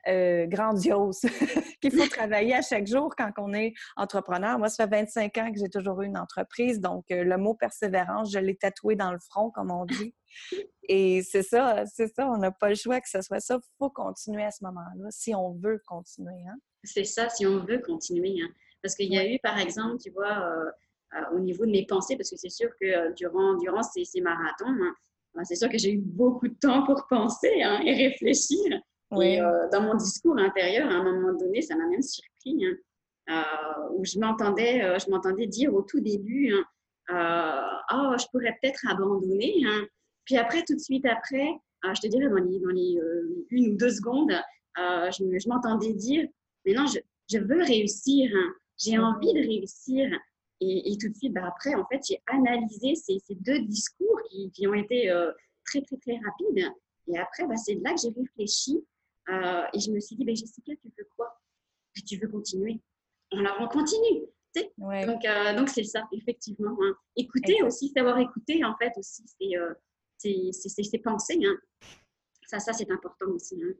euh, 0.09 0.47
grandiose 0.47 1.21
qu'il 1.81 1.92
faut 1.92 2.09
travailler 2.09 2.54
à 2.54 2.62
chaque 2.62 2.88
jour 2.88 3.14
quand 3.16 3.31
on 3.38 3.54
est 3.54 3.73
entrepreneur. 3.97 4.59
Moi, 4.59 4.69
ça 4.69 4.88
fait 4.88 4.97
25 5.02 5.38
ans 5.38 5.52
que 5.52 5.61
j'ai 5.61 5.69
toujours 5.69 6.02
eu 6.02 6.07
une 6.07 6.19
entreprise, 6.19 6.81
donc 6.81 7.04
euh, 7.12 7.23
le 7.23 7.38
mot 7.38 7.54
persévérance, 7.54 8.33
je 8.33 8.40
l'ai 8.40 8.57
tatoué 8.57 8.97
dans 8.97 9.12
le 9.12 9.21
front, 9.21 9.50
comme 9.50 9.71
on 9.71 9.85
dit. 9.85 10.14
Et 10.88 11.23
c'est 11.23 11.45
ça, 11.45 11.85
c'est 11.87 12.12
ça, 12.12 12.26
on 12.26 12.38
n'a 12.38 12.50
pas 12.50 12.71
le 12.71 12.75
choix 12.75 13.00
que 13.00 13.09
ce 13.09 13.23
soit 13.23 13.40
ça. 13.40 13.59
Il 13.62 13.76
faut 13.78 13.90
continuer 13.90 14.42
à 14.42 14.50
ce 14.50 14.64
moment-là 14.64 15.07
si 15.11 15.35
on 15.35 15.52
veut 15.52 15.81
continuer. 15.87 16.42
Hein? 16.49 16.59
C'est 16.85 17.05
ça 17.05 17.29
si 17.29 17.47
on 17.47 17.65
veut 17.65 17.79
continuer. 17.79 18.37
Hein. 18.43 18.49
Parce 18.83 18.97
qu'il 18.97 19.12
y 19.12 19.19
a 19.19 19.27
eu, 19.27 19.39
par 19.43 19.59
exemple, 19.59 19.99
tu 20.03 20.11
vois, 20.11 20.39
euh, 20.39 20.71
euh, 21.15 21.37
au 21.37 21.39
niveau 21.39 21.65
de 21.65 21.71
mes 21.71 21.87
pensées, 21.87 22.17
parce 22.17 22.31
que 22.31 22.37
c'est 22.37 22.51
sûr 22.51 22.69
que 22.81 22.87
euh, 22.87 23.12
durant, 23.12 23.55
durant 23.57 23.83
ces, 23.83 24.05
ces 24.05 24.21
marathons, 24.21 24.67
hein, 24.67 25.45
c'est 25.45 25.55
sûr 25.55 25.69
que 25.69 25.79
j'ai 25.79 25.93
eu 25.93 25.99
beaucoup 25.99 26.49
de 26.49 26.55
temps 26.55 26.85
pour 26.85 27.07
penser 27.09 27.62
hein, 27.62 27.81
et 27.85 27.95
réfléchir. 27.95 28.81
Et 29.21 29.41
dans 29.71 29.83
mon 29.83 29.95
discours 29.95 30.39
intérieur, 30.39 30.89
à 30.89 30.95
un 30.95 31.05
moment 31.05 31.35
donné, 31.39 31.61
ça 31.61 31.77
m'a 31.77 31.87
même 31.87 32.01
surpris, 32.01 32.65
où 33.91 34.03
je 34.07 34.19
m'entendais, 34.19 34.99
je 34.99 35.11
m'entendais 35.11 35.47
dire 35.47 35.75
au 35.75 35.83
tout 35.83 36.01
début, 36.01 36.55
oh, 37.11 38.15
je 38.19 38.25
pourrais 38.31 38.57
peut-être 38.62 38.87
abandonner. 38.89 39.67
Puis 40.25 40.39
après, 40.39 40.65
tout 40.67 40.75
de 40.75 40.81
suite 40.81 41.05
après, 41.05 41.47
je 41.85 42.01
te 42.01 42.07
dirais 42.07 42.31
dans 42.31 42.37
les, 42.37 42.59
dans 42.59 42.71
les 42.71 42.99
une 43.51 43.75
ou 43.75 43.77
deux 43.77 43.91
secondes, 43.91 44.33
je, 44.79 45.39
je 45.39 45.49
m'entendais 45.51 45.93
dire 45.93 46.27
Maintenant, 46.66 46.87
je, 46.87 46.99
je 47.31 47.38
veux 47.38 47.62
réussir. 47.62 48.31
Hein. 48.35 48.54
J'ai 48.78 48.99
envie 48.99 49.33
de 49.33 49.40
réussir. 49.40 50.11
Et, 50.61 50.92
et, 50.92 50.97
tout 50.97 51.09
de 51.09 51.14
suite, 51.14 51.33
bah, 51.33 51.47
après, 51.47 51.75
en 51.75 51.85
fait, 51.87 52.00
j'ai 52.09 52.23
analysé 52.26 52.95
ces, 52.95 53.19
ces, 53.19 53.35
deux 53.35 53.61
discours 53.62 54.21
qui, 54.31 54.50
qui 54.52 54.66
ont 54.66 54.75
été 54.75 55.11
euh, 55.11 55.33
très, 55.64 55.83
très, 55.83 55.97
très 55.97 56.19
rapides. 56.19 56.73
Et 57.09 57.19
après, 57.19 57.47
bah, 57.47 57.57
c'est 57.57 57.75
là 57.75 57.92
que 57.95 58.00
j'ai 58.00 58.11
réfléchi. 58.11 58.85
Euh, 59.28 59.64
et 59.73 59.81
je 59.81 59.90
me 59.90 59.99
suis 59.99 60.14
dit, 60.14 60.25
bah, 60.25 60.35
Jessica, 60.35 60.73
tu 60.81 60.88
veux 60.97 61.09
quoi? 61.16 61.40
Tu 62.07 62.16
veux 62.16 62.28
continuer 62.28 62.81
Alors, 63.33 63.57
on 63.61 63.69
continue. 63.69 64.26
Donc, 64.54 65.25
euh, 65.25 65.57
donc 65.57 65.69
c'est 65.69 65.85
ça, 65.85 66.04
effectivement. 66.12 66.76
Hein. 66.81 66.95
Écouter 67.16 67.62
aussi, 67.62 67.88
savoir 67.88 68.19
écouter, 68.19 68.64
en 68.64 68.76
fait, 68.76 68.92
aussi, 68.97 69.25
c'est 70.19 70.69
ses 70.69 70.99
pensées. 70.99 71.40
Hein. 71.45 71.57
ça, 72.47 72.59
ça 72.59 72.73
c'est 72.73 72.90
important 72.90 73.26
aussi. 73.31 73.61
Hein. 73.62 73.73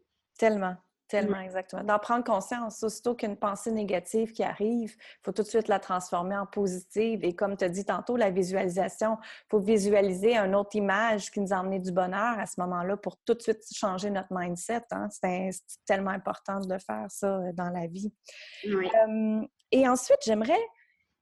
Tellement. 1.13 1.33
Tellement, 1.33 1.45
exactement. 1.45 1.85
D'en 1.85 1.99
prendre 1.99 2.25
conscience, 2.25 2.83
aussitôt 2.83 3.15
qu'une 3.15 3.37
pensée 3.37 3.71
négative 3.71 4.33
qui 4.33 4.43
arrive, 4.43 4.97
il 4.97 5.19
faut 5.23 5.33
tout 5.33 5.43
de 5.43 5.47
suite 5.47 5.69
la 5.69 5.79
transformer 5.79 6.39
en 6.39 6.47
positive. 6.47 7.23
Et 7.23 7.37
comme 7.37 7.55
tu 7.55 7.65
as 7.65 7.69
dit 7.69 7.85
tantôt, 7.85 8.17
la 8.17 8.31
visualisation, 8.31 9.19
il 9.21 9.47
faut 9.51 9.59
visualiser 9.59 10.39
une 10.39 10.55
autre 10.55 10.75
image 10.75 11.31
qui 11.31 11.41
nous 11.41 11.53
a 11.53 11.57
emmené 11.57 11.81
du 11.81 11.93
bonheur 11.93 12.39
à 12.39 12.47
ce 12.47 12.59
moment-là 12.63 12.97
pour 12.97 13.19
tout 13.19 13.35
de 13.35 13.43
suite 13.43 13.63
changer 13.75 14.09
notre 14.09 14.29
mindset. 14.31 14.85
Hein. 14.91 15.09
C'est 15.11 15.51
tellement 15.85 16.13
important 16.13 16.61
de 16.61 16.79
faire 16.79 17.05
ça 17.11 17.37
euh, 17.37 17.53
dans 17.53 17.69
la 17.69 17.87
vie. 17.89 18.11
et 19.71 19.87
ensuite, 19.87 20.21
j'aimerais 20.25 20.65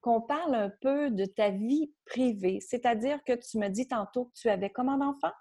qu'on 0.00 0.20
parle 0.20 0.54
un 0.54 0.70
peu 0.80 1.10
de 1.10 1.24
ta 1.24 1.50
vie 1.50 1.92
privée, 2.06 2.60
c'est-à-dire 2.60 3.18
que 3.24 3.32
tu 3.32 3.58
me 3.58 3.68
dis 3.68 3.88
tantôt 3.88 4.26
que 4.26 4.34
tu 4.34 4.48
avais 4.48 4.70
combien 4.70 4.98
d'enfants? 4.98 5.34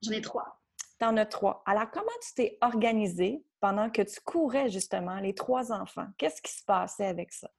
J'en 0.00 0.12
ai 0.12 0.22
trois. 0.22 0.62
Tu 0.98 1.04
en 1.04 1.16
as 1.18 1.26
trois. 1.26 1.62
Alors, 1.66 1.90
comment 1.90 2.06
tu 2.22 2.32
t'es 2.34 2.58
organisée 2.62 3.45
pendant 3.60 3.90
que 3.90 4.02
tu 4.02 4.20
courais 4.20 4.68
justement 4.70 5.18
les 5.20 5.34
trois 5.34 5.72
enfants? 5.72 6.06
Qu'est-ce 6.18 6.42
qui 6.42 6.52
se 6.52 6.64
passait 6.64 7.06
avec 7.06 7.32
ça? 7.32 7.50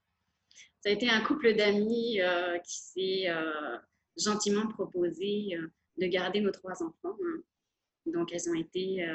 Ça 0.82 0.89
a 0.89 0.94
été 0.94 1.10
un 1.10 1.22
couple 1.22 1.54
d'amis 1.56 2.22
euh, 2.22 2.58
qui 2.60 2.80
s'est 2.80 3.30
euh, 3.30 3.77
gentiment 4.18 4.68
proposé 4.68 5.56
euh, 5.56 5.68
de 5.98 6.08
garder 6.08 6.39
nos 6.39 6.51
trois 6.51 6.82
enfants. 6.84 7.18
Hein. 7.25 7.42
Donc, 8.06 8.32
elles 8.32 8.50
ont 8.50 8.54
été, 8.54 9.06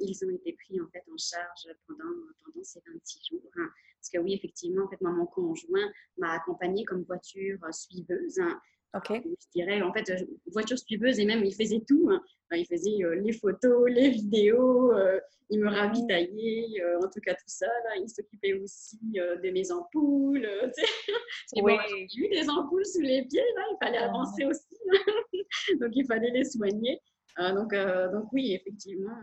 ils 0.00 0.24
ont 0.26 0.30
été 0.30 0.52
pris 0.52 0.78
en 0.82 0.88
fait 0.88 1.02
en 1.10 1.16
charge 1.16 1.74
pendant, 1.86 2.04
pendant 2.44 2.62
ces 2.62 2.82
26 2.86 3.28
jours. 3.30 3.50
Hein. 3.56 3.70
Parce 3.98 4.10
que 4.12 4.18
oui, 4.18 4.34
effectivement, 4.34 4.84
en 4.84 4.88
fait, 4.88 5.00
mon 5.00 5.24
conjoint 5.24 5.90
m'a 6.18 6.32
accompagnée 6.32 6.84
comme 6.84 7.04
voiture 7.04 7.58
suiveuse. 7.72 8.38
Hein. 8.38 8.60
OK. 8.94 9.12
Je 9.12 9.46
dirais, 9.54 9.82
en 9.82 9.92
fait, 9.92 10.10
voiture 10.46 10.78
suiveuse 10.78 11.18
et 11.18 11.26
même, 11.26 11.44
il 11.44 11.54
faisait 11.54 11.82
tout. 11.86 12.08
Hein. 12.10 12.22
Il 12.52 12.66
faisait 12.66 13.04
euh, 13.04 13.16
les 13.16 13.32
photos, 13.32 13.90
les 13.90 14.08
vidéos, 14.08 14.92
euh, 14.92 15.20
il 15.50 15.60
me 15.60 15.68
ravitaillait, 15.68 16.80
euh, 16.80 16.98
en 16.98 17.10
tout 17.10 17.20
cas 17.20 17.34
tout 17.34 17.42
ça. 17.46 17.66
Là. 17.66 17.96
Il 17.98 18.08
s'occupait 18.08 18.54
aussi 18.54 18.98
de 19.12 19.50
mes 19.50 19.70
ampoules. 19.70 20.48
oui. 21.62 21.74
j'ai 22.08 22.20
eu 22.20 22.28
des 22.30 22.48
ampoules 22.48 22.86
sous 22.86 23.02
les 23.02 23.26
pieds, 23.26 23.44
là. 23.56 23.62
il 23.70 23.76
fallait 23.82 23.98
ah. 23.98 24.06
avancer 24.08 24.46
aussi. 24.46 24.74
donc, 25.80 25.90
il 25.92 26.06
fallait 26.06 26.30
les 26.30 26.44
soigner. 26.44 27.00
donc, 27.38 27.74
donc, 27.74 28.32
oui, 28.32 28.54
effectivement, 28.54 29.18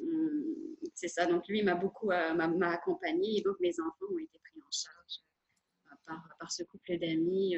hum, 0.00 0.76
c'est 0.94 1.08
ça. 1.08 1.26
Donc, 1.26 1.48
lui 1.48 1.64
m'a 1.64 1.74
beaucoup 1.74 2.06
m'a 2.06 2.70
accompagné 2.70 3.38
et 3.38 3.42
donc 3.42 3.56
mes 3.58 3.74
enfants 3.80 4.14
ont 4.14 4.18
été 4.18 4.38
pris 4.38 4.60
en 4.60 4.70
charge 4.70 5.98
par, 6.06 6.22
par 6.38 6.52
ce 6.52 6.62
couple 6.62 6.98
d'amis 6.98 7.56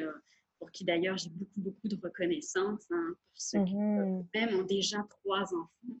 pour 0.59 0.71
qui 0.71 0.85
d'ailleurs 0.85 1.17
j'ai 1.17 1.29
beaucoup, 1.29 1.61
beaucoup 1.61 1.87
de 1.87 1.97
reconnaissance, 2.01 2.85
hein, 2.91 3.15
parce 3.33 3.65
qu'ils 3.65 3.77
mmh 3.77 4.27
même 4.35 4.59
ont 4.59 4.63
déjà 4.63 5.05
trois 5.09 5.43
enfants. 5.43 5.95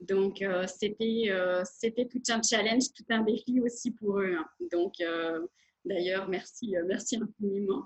Donc, 0.00 0.40
euh, 0.40 0.66
c'était, 0.66 1.26
euh, 1.28 1.62
c'était 1.64 2.06
tout 2.06 2.22
un 2.30 2.40
challenge, 2.42 2.84
tout 2.96 3.04
un 3.10 3.20
défi 3.20 3.60
aussi 3.60 3.90
pour 3.90 4.20
eux. 4.20 4.34
Hein. 4.34 4.46
Donc, 4.72 4.94
euh, 5.00 5.46
d'ailleurs, 5.84 6.28
merci, 6.28 6.74
merci 6.86 7.16
infiniment. 7.16 7.84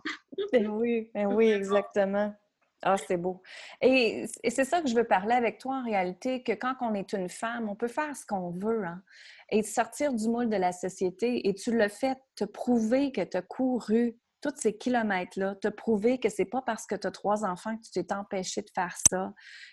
Ben 0.52 0.68
oui, 0.68 1.10
ben 1.12 1.26
oui, 1.34 1.50
exactement. 1.50 2.32
Ah, 2.82 2.96
c'est 2.98 3.16
beau. 3.16 3.42
Et, 3.80 4.26
c'est 4.48 4.64
ça 4.64 4.82
que 4.82 4.88
je 4.88 4.94
veux 4.94 5.04
parler 5.04 5.34
avec 5.34 5.58
toi 5.58 5.76
en 5.76 5.84
réalité, 5.84 6.42
que 6.42 6.52
quand 6.52 6.74
on 6.82 6.94
est 6.94 7.14
une 7.14 7.30
femme, 7.30 7.68
on 7.68 7.74
peut 7.74 7.88
faire 7.88 8.14
ce 8.14 8.26
qu'on 8.26 8.50
veut, 8.50 8.84
hein, 8.84 9.02
et 9.50 9.62
sortir 9.62 10.12
du 10.12 10.28
moule 10.28 10.50
de 10.50 10.56
la 10.56 10.70
société. 10.70 11.48
Et 11.48 11.54
tu 11.54 11.76
le 11.76 11.88
fais, 11.88 12.14
te 12.36 12.44
prouver 12.44 13.10
que 13.10 13.22
tu 13.22 13.36
as 13.36 13.42
couru 13.42 14.18
tous 14.44 14.60
ces 14.60 14.76
kilomètres-là, 14.76 15.54
te 15.54 15.68
prouver 15.68 16.20
que 16.20 16.28
c'est 16.28 16.44
pas 16.44 16.60
parce 16.60 16.86
que 16.86 16.94
tu 16.94 17.06
as 17.06 17.10
trois 17.10 17.46
enfants 17.46 17.74
que 17.78 17.82
tu 17.82 17.90
t'es 17.90 18.12
empêché 18.12 18.60
de 18.60 18.68
faire 18.74 18.94
ça, 19.08 19.32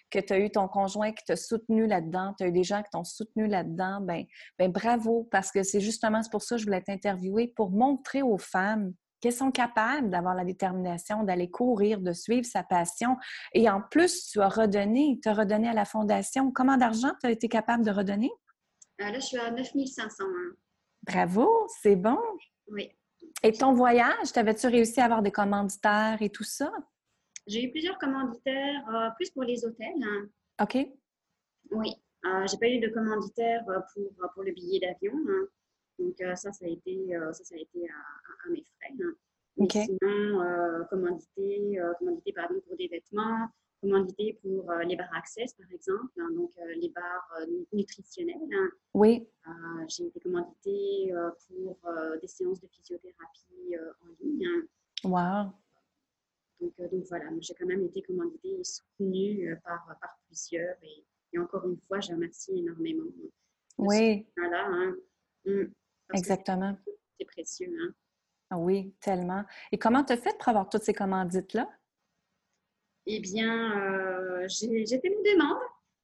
que 0.09 0.19
tu 0.19 0.31
as 0.31 0.39
eu 0.39 0.49
ton 0.49 0.69
conjoint 0.69 1.11
qui 1.11 1.25
t'a 1.25 1.35
soutenu 1.35 1.87
là-dedans, 1.87 2.33
tu 2.37 2.45
as 2.45 2.47
eu 2.47 2.53
des 2.53 2.63
gens 2.63 2.81
qui 2.81 2.89
t'ont 2.89 3.03
soutenu 3.03 3.47
là-dedans, 3.47 3.99
ben, 3.99 4.23
ben 4.57 4.71
bravo, 4.71 5.27
parce 5.29 5.51
que 5.51 5.61
c'est 5.63 5.81
justement 5.81 6.21
pour 6.31 6.41
ça 6.41 6.55
que 6.55 6.61
je 6.61 6.65
voulais 6.65 6.81
t'interviewer, 6.81 7.51
pour 7.53 7.71
montrer 7.71 8.21
aux 8.21 8.37
femmes 8.37 8.93
qu'elles 9.19 9.33
sont 9.33 9.51
capables 9.51 10.09
d'avoir 10.09 10.35
la 10.35 10.45
détermination 10.45 11.23
d'aller 11.23 11.49
courir, 11.49 11.99
de 11.99 12.13
suivre 12.13 12.45
sa 12.45 12.63
passion. 12.63 13.17
Et 13.53 13.69
en 13.69 13.81
plus, 13.81 14.29
tu 14.31 14.39
as 14.39 14.47
redonné, 14.47 15.19
tu 15.21 15.27
as 15.27 15.33
redonné 15.33 15.67
à 15.67 15.73
la 15.73 15.85
fondation. 15.85 16.49
Comment 16.51 16.77
d'argent 16.77 17.11
tu 17.19 17.27
as 17.27 17.31
été 17.31 17.49
capable 17.49 17.85
de 17.85 17.91
redonner? 17.91 18.31
Euh, 19.01 19.11
là, 19.11 19.19
je 19.19 19.25
suis 19.25 19.37
à 19.37 19.51
9500. 19.51 20.23
Bravo, 21.03 21.67
c'est 21.81 21.97
bon. 21.97 22.17
Oui. 22.67 22.89
Et 23.43 23.51
ton 23.53 23.73
voyage, 23.73 24.31
t'avais-tu 24.33 24.67
réussi 24.67 25.01
à 25.01 25.05
avoir 25.05 25.21
des 25.23 25.31
commanditaires 25.31 26.21
et 26.21 26.29
tout 26.29 26.43
ça? 26.43 26.71
J'ai 27.47 27.63
eu 27.63 27.71
plusieurs 27.71 27.97
commanditaires, 27.97 28.87
euh, 28.89 29.09
plus 29.15 29.31
pour 29.31 29.43
les 29.43 29.65
hôtels. 29.65 30.03
Hein. 30.03 30.29
OK. 30.61 30.77
Oui. 31.71 31.95
Euh, 32.25 32.45
j'ai 32.47 32.57
pas 32.57 32.67
eu 32.67 32.79
de 32.79 32.89
commanditaire 32.89 33.67
euh, 33.69 33.79
pour, 33.93 34.31
pour 34.33 34.43
le 34.43 34.51
billet 34.51 34.79
d'avion. 34.79 35.17
Hein. 35.27 35.47
Donc, 35.97 36.15
ça, 36.35 36.51
ça 36.51 36.65
a 36.65 36.67
été, 36.67 37.09
ça, 37.31 37.43
ça 37.43 37.55
a 37.55 37.57
été 37.57 37.87
à, 37.87 38.49
mes 38.49 38.63
frais. 38.63 38.93
Hein. 39.03 39.13
OK. 39.57 39.71
sinon, 39.71 40.85
commandité, 40.89 41.79
commandité 41.99 42.33
pardon, 42.33 42.59
pour 42.65 42.75
des 42.75 42.87
vêtements, 42.87 43.47
commandité 43.81 44.39
pour 44.41 44.69
euh, 44.71 44.83
les 44.83 44.95
bars 44.95 45.13
Access, 45.13 45.53
par 45.53 45.69
exemple, 45.71 46.11
hein, 46.19 46.29
donc 46.35 46.51
euh, 46.57 46.73
les 46.75 46.89
bars 46.89 47.29
euh, 47.41 47.45
nutritionnels. 47.73 48.37
Hein. 48.53 48.69
Oui. 48.93 49.27
J'ai 49.87 50.05
été 50.05 50.19
commanditée 50.19 51.11
pour 51.47 51.77
des 52.21 52.27
séances 52.27 52.61
de 52.61 52.67
physiothérapie 52.67 53.75
en 54.01 54.23
ligne. 54.23 54.45
Hein. 54.45 54.67
Wow. 55.03 55.51
Donc, 56.59 56.91
donc 56.91 57.03
voilà, 57.09 57.25
j'ai 57.39 57.55
quand 57.55 57.65
même 57.65 57.83
été 57.83 58.03
commanditée 58.03 58.59
et 58.59 58.63
soutenue 58.63 59.59
par, 59.63 59.97
par 59.99 60.19
plusieurs. 60.27 60.75
Et, 60.83 61.03
et, 61.33 61.39
encore 61.39 61.67
une 61.67 61.77
fois, 61.87 61.99
je 61.99 62.11
remercie 62.11 62.59
énormément. 62.59 63.09
Oui. 63.79 64.27
Voilà. 64.37 64.93
Mm. 65.45 65.63
Exactement. 66.13 66.77
C'est 67.19 67.25
précieux. 67.25 67.95
Ah 68.51 68.57
oui, 68.57 68.93
tellement. 68.99 69.43
Et 69.71 69.79
comment 69.79 70.03
tu 70.03 70.13
as 70.13 70.17
fait 70.17 70.37
pour 70.37 70.49
avoir 70.49 70.69
toutes 70.69 70.83
ces 70.83 70.93
commandites-là? 70.93 71.67
Eh 73.07 73.19
bien, 73.19 73.77
euh, 73.79 74.47
j'ai 74.47 74.99
fait 74.99 75.07
une 75.07 75.23
demande. 75.33 75.57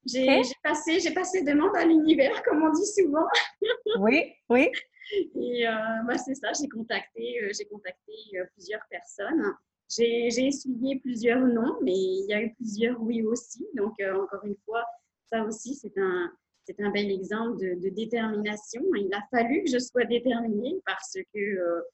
J'ai 0.06 0.40
passé, 0.62 0.98
passé 1.12 1.42
demande 1.42 1.76
à 1.76 1.84
l'univers, 1.84 2.42
comme 2.42 2.62
on 2.62 2.70
dit 2.70 2.86
souvent. 2.86 3.26
oui, 4.00 4.32
oui. 4.48 4.70
Et 5.12 5.66
euh, 5.66 5.72
bah, 6.06 6.18
c'est 6.18 6.34
ça, 6.34 6.52
j'ai 6.58 6.68
contacté, 6.68 7.42
euh, 7.42 7.50
j'ai 7.56 7.66
contacté 7.66 8.12
plusieurs 8.54 8.82
personnes. 8.90 9.54
J'ai 9.88 10.26
essuyé 10.26 11.00
plusieurs 11.00 11.40
noms, 11.40 11.78
mais 11.82 11.94
il 11.94 12.26
y 12.28 12.34
a 12.34 12.42
eu 12.42 12.54
plusieurs 12.54 13.00
oui 13.00 13.22
aussi. 13.22 13.66
Donc, 13.74 13.94
encore 14.00 14.44
une 14.44 14.56
fois, 14.66 14.84
ça 15.30 15.42
aussi, 15.44 15.74
c'est 15.74 15.96
un, 15.96 16.30
c'est 16.64 16.78
un 16.80 16.90
bel 16.90 17.10
exemple 17.10 17.58
de, 17.58 17.74
de, 17.80 17.88
détermination. 17.88 18.82
Il 18.96 19.12
a 19.14 19.22
fallu 19.30 19.64
que 19.64 19.70
je 19.70 19.78
sois 19.78 20.04
déterminée 20.04 20.76
parce 20.84 21.14
que 21.32 21.84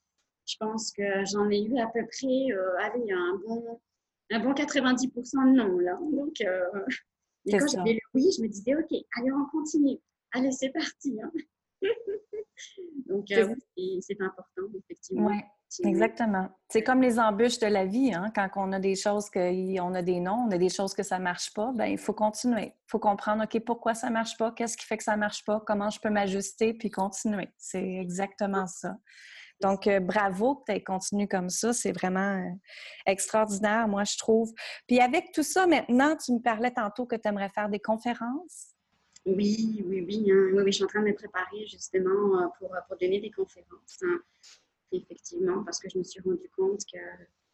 je 0.47 0.57
pense 0.59 0.91
que 0.91 1.25
j'en 1.33 1.49
ai 1.51 1.63
eu 1.63 1.79
à 1.79 1.87
peu 1.87 2.05
près, 2.07 2.49
allez, 2.81 3.13
un 3.13 3.41
bon 3.47 3.81
un 4.31 4.41
bon 4.41 4.53
90% 4.53 5.53
de 5.53 5.57
non, 5.57 5.79
là. 5.79 5.99
Donc, 6.01 6.41
euh, 6.41 6.65
quand 7.51 7.69
j'avais 7.69 7.95
le 7.95 8.01
oui, 8.15 8.31
je 8.37 8.43
me 8.43 8.49
disais, 8.49 8.75
OK, 8.75 8.91
allez, 9.17 9.33
on 9.33 9.47
continue. 9.47 9.99
Allez, 10.33 10.51
c'est 10.53 10.71
parti. 10.71 11.19
Hein. 11.23 11.31
Donc, 13.07 13.31
euh, 13.31 13.55
c'est 14.01 14.21
important, 14.21 14.63
effectivement. 14.79 15.27
Oui, 15.27 15.37
exactement. 15.85 16.49
C'est 16.69 16.83
comme 16.83 17.03
les 17.03 17.19
embûches 17.19 17.59
de 17.59 17.67
la 17.67 17.85
vie. 17.85 18.13
Hein? 18.15 18.33
Quand 18.35 18.49
on 18.57 18.73
a 18.73 18.81
des 18.81 18.97
choses 18.97 19.29
que 19.29 19.81
on 19.81 19.95
a 19.95 20.03
des 20.03 20.21
non, 20.21 20.47
on 20.49 20.51
a 20.51 20.59
des 20.59 20.69
choses 20.69 20.95
que 20.95 21.03
ça 21.03 21.19
ne 21.19 21.25
marche 21.25 21.53
pas, 21.53 21.73
ben 21.75 21.87
il 21.87 21.99
faut 21.99 22.15
continuer. 22.15 22.75
Il 22.75 22.91
faut 22.91 22.99
comprendre, 22.99 23.45
OK, 23.45 23.63
pourquoi 23.65 23.95
ça 23.95 24.09
ne 24.09 24.15
marche 24.15 24.37
pas? 24.39 24.53
Qu'est-ce 24.53 24.77
qui 24.77 24.87
fait 24.87 24.97
que 24.97 25.05
ça 25.05 25.15
ne 25.15 25.21
marche 25.21 25.45
pas? 25.45 25.63
Comment 25.67 25.91
je 25.91 26.01
peux 26.01 26.11
m'ajuster? 26.11 26.75
Puis 26.75 26.91
continuer? 26.91 27.49
C'est 27.59 27.85
exactement 27.85 28.67
ça. 28.67 28.97
Donc, 29.61 29.87
euh, 29.87 30.01
bravo 30.01 30.57
que 30.57 30.65
tu 30.67 30.73
aies 30.73 30.83
continué 30.83 31.29
comme 31.29 31.49
ça. 31.49 31.73
C'est 31.73 31.93
vraiment 31.93 32.39
euh, 32.39 32.51
extraordinaire, 33.07 33.89
moi, 33.89 34.05
je 34.05 34.17
trouve. 34.19 34.53
Puis 34.87 35.01
avec 35.01 35.33
tout 35.33 35.43
ça, 35.43 35.67
maintenant, 35.67 36.17
tu 36.17 36.33
me 36.33 36.41
parlais 36.41 36.71
tantôt 36.71 37.07
que 37.07 37.17
tu 37.17 37.29
aimerais 37.29 37.51
faire 37.51 37.69
des 37.69 37.79
conférences. 37.79 38.75
Oui, 39.25 39.83
oui, 39.87 40.05
oui, 40.07 40.31
hein. 40.31 40.51
oui, 40.53 40.63
oui. 40.63 40.67
Je 40.67 40.71
suis 40.73 40.85
en 40.85 40.89
train 40.89 41.01
de 41.01 41.07
me 41.07 41.15
préparer 41.15 41.67
justement 41.67 42.43
euh, 42.43 42.47
pour, 42.59 42.71
pour 42.87 42.97
donner 43.01 43.21
des 43.21 43.31
conférences. 43.31 43.99
Hein. 44.03 44.21
Effectivement, 44.93 45.65
parce 45.65 45.79
que 45.79 45.89
je 45.89 45.99
me 45.99 46.05
suis 46.05 46.21
rendu 46.21 46.49
compte 46.57 46.81
que 46.93 46.99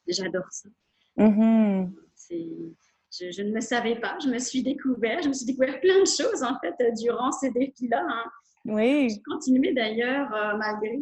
j'adore 0.08 0.50
ça. 0.50 0.68
Mm-hmm. 1.16 1.90
Je, 2.28 3.30
je, 3.30 3.42
ne 3.42 3.52
me 3.52 3.60
savais 3.60 4.00
pas. 4.00 4.18
Je 4.22 4.28
me 4.28 4.38
suis 4.38 4.62
découvert. 4.62 5.22
Je 5.22 5.28
me 5.28 5.32
suis 5.32 5.46
découvert 5.46 5.80
plein 5.80 6.00
de 6.00 6.06
choses, 6.06 6.42
en 6.42 6.58
fait, 6.60 6.74
durant 6.94 7.30
ces 7.32 7.50
défis-là. 7.50 8.04
Hein. 8.08 8.30
Oui. 8.64 9.10
J'ai 9.10 9.22
continué 9.22 9.72
d'ailleurs, 9.72 10.28
malgré 10.58 10.98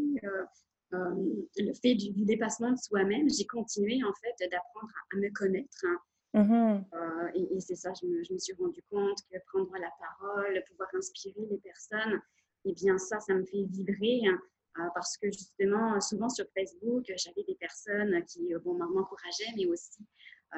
le 0.91 1.73
fait 1.75 1.95
du, 1.95 2.25
dépassement 2.25 2.73
de 2.73 2.79
soi-même, 2.79 3.29
j'ai 3.29 3.47
continué 3.47 4.01
en 4.05 4.13
fait 4.15 4.49
d'apprendre 4.49 4.93
à, 5.13 5.17
me 5.17 5.29
connaître. 5.33 5.85
Hein. 5.85 5.99
Mm-hmm. 6.35 6.85
Euh, 6.95 7.31
et, 7.35 7.61
c'est 7.61 7.75
ça, 7.75 7.93
je 8.01 8.07
me, 8.07 8.23
je 8.23 8.33
me, 8.33 8.39
suis 8.39 8.55
rendu 8.55 8.83
compte 8.91 9.19
que 9.31 9.39
prendre 9.47 9.73
la 9.79 9.91
parole, 9.99 10.63
pouvoir 10.69 10.89
inspirer 10.95 11.47
les 11.51 11.59
personnes, 11.59 12.21
et 12.65 12.71
eh 12.71 12.75
bien 12.75 12.99
ça, 12.99 13.19
ça 13.21 13.35
me 13.35 13.45
fait 13.45 13.65
vibrer. 13.65 14.23
Hein. 14.27 14.39
Euh, 14.79 14.89
parce 14.95 15.17
que 15.17 15.27
justement, 15.27 16.01
souvent 16.01 16.29
sur 16.29 16.45
Facebook, 16.57 17.05
j'avais 17.17 17.43
des 17.43 17.57
personnes 17.57 18.23
qui 18.27 18.53
bon, 18.65 18.75
m'encourageaient, 18.75 19.53
mais 19.57 19.67
aussi 19.67 20.07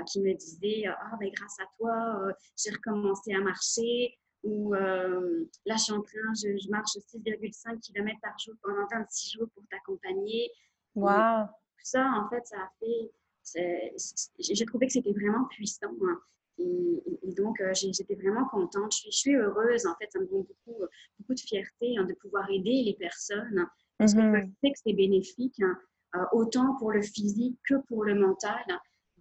qui 0.06 0.20
me 0.20 0.34
disaient 0.34 0.84
Ah, 0.86 1.16
ben, 1.18 1.30
grâce 1.34 1.58
à 1.60 1.64
toi, 1.78 2.32
j'ai 2.56 2.70
recommencé 2.70 3.32
à 3.32 3.40
marcher, 3.40 4.19
ou 4.42 4.72
là, 4.72 5.76
je 5.76 5.82
suis 5.82 5.92
en 5.92 6.02
train, 6.02 6.34
je, 6.34 6.70
marche 6.70 6.96
6,5 6.96 7.80
km 7.80 8.18
par 8.22 8.38
jour 8.38 8.54
pendant 8.62 8.86
26 8.90 9.32
jours 9.32 9.48
pour 9.54 9.64
t'accompagner. 9.70 10.50
Wow! 10.94 11.46
Tout 11.46 11.84
ça, 11.84 12.10
en 12.16 12.28
fait, 12.28 12.46
ça 12.46 12.56
a 12.56 12.70
fait. 12.80 13.94
J'ai 14.38 14.64
trouvé 14.66 14.86
que 14.86 14.92
c'était 14.92 15.12
vraiment 15.12 15.44
puissant. 15.46 15.94
Hein. 16.02 16.20
Et, 16.58 17.32
donc, 17.36 17.62
j'étais 17.72 18.14
vraiment 18.14 18.46
contente. 18.46 18.92
Je 19.04 19.10
suis, 19.10 19.34
heureuse. 19.34 19.86
En 19.86 19.94
fait, 19.96 20.10
ça 20.10 20.18
me 20.18 20.26
donne 20.26 20.44
beaucoup, 20.44 20.84
beaucoup 21.18 21.34
de 21.34 21.40
fierté 21.40 21.96
hein, 21.96 22.04
de 22.04 22.14
pouvoir 22.14 22.48
aider 22.50 22.82
les 22.84 22.96
personnes. 22.98 23.66
Parce 23.98 24.14
que 24.14 24.20
je 24.20 24.26
mm-hmm. 24.26 24.52
sais 24.62 24.70
que 24.70 24.78
c'est 24.82 24.92
bénéfique, 24.94 25.60
hein, 25.60 26.26
autant 26.32 26.74
pour 26.78 26.92
le 26.92 27.02
physique 27.02 27.58
que 27.68 27.74
pour 27.86 28.04
le 28.04 28.14
mental. 28.14 28.64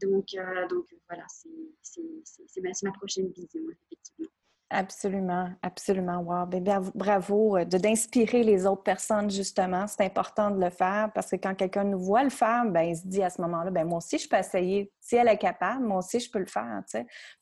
Donc, 0.02 0.28
donc 0.70 0.86
voilà, 1.08 1.26
c'est 1.28 2.62
ma, 2.62 2.70
ma 2.84 2.92
prochaine 2.94 3.30
vision, 3.32 3.62
effectivement. 3.70 4.30
Absolument, 4.72 5.50
absolument. 5.64 6.20
Wow. 6.20 6.46
Ben, 6.46 6.92
bravo 6.94 7.58
euh, 7.58 7.66
d'inspirer 7.66 8.44
les 8.44 8.68
autres 8.68 8.84
personnes, 8.84 9.32
justement. 9.32 9.88
C'est 9.88 10.04
important 10.04 10.52
de 10.52 10.64
le 10.64 10.70
faire 10.70 11.10
parce 11.16 11.32
que 11.32 11.38
quand 11.38 11.56
quelqu'un 11.56 11.86
nous 11.86 12.00
voit 12.00 12.24
le 12.24 12.30
faire, 12.30 12.66
ben, 12.68 12.82
il 12.82 12.96
se 12.96 13.08
dit 13.08 13.24
à 13.24 13.32
ce 13.32 13.42
moment-là, 13.42 13.72
ben, 13.72 13.88
moi 13.88 13.98
aussi, 13.98 14.20
je 14.20 14.30
peux 14.30 14.38
essayer. 14.38 14.92
Si 15.02 15.16
elle 15.16 15.28
est 15.28 15.40
capable, 15.40 15.84
moi 15.84 15.98
aussi, 15.98 16.20
je 16.20 16.30
peux 16.30 16.38
le 16.38 16.46
faire. 16.46 16.84
Tu 16.92 17.00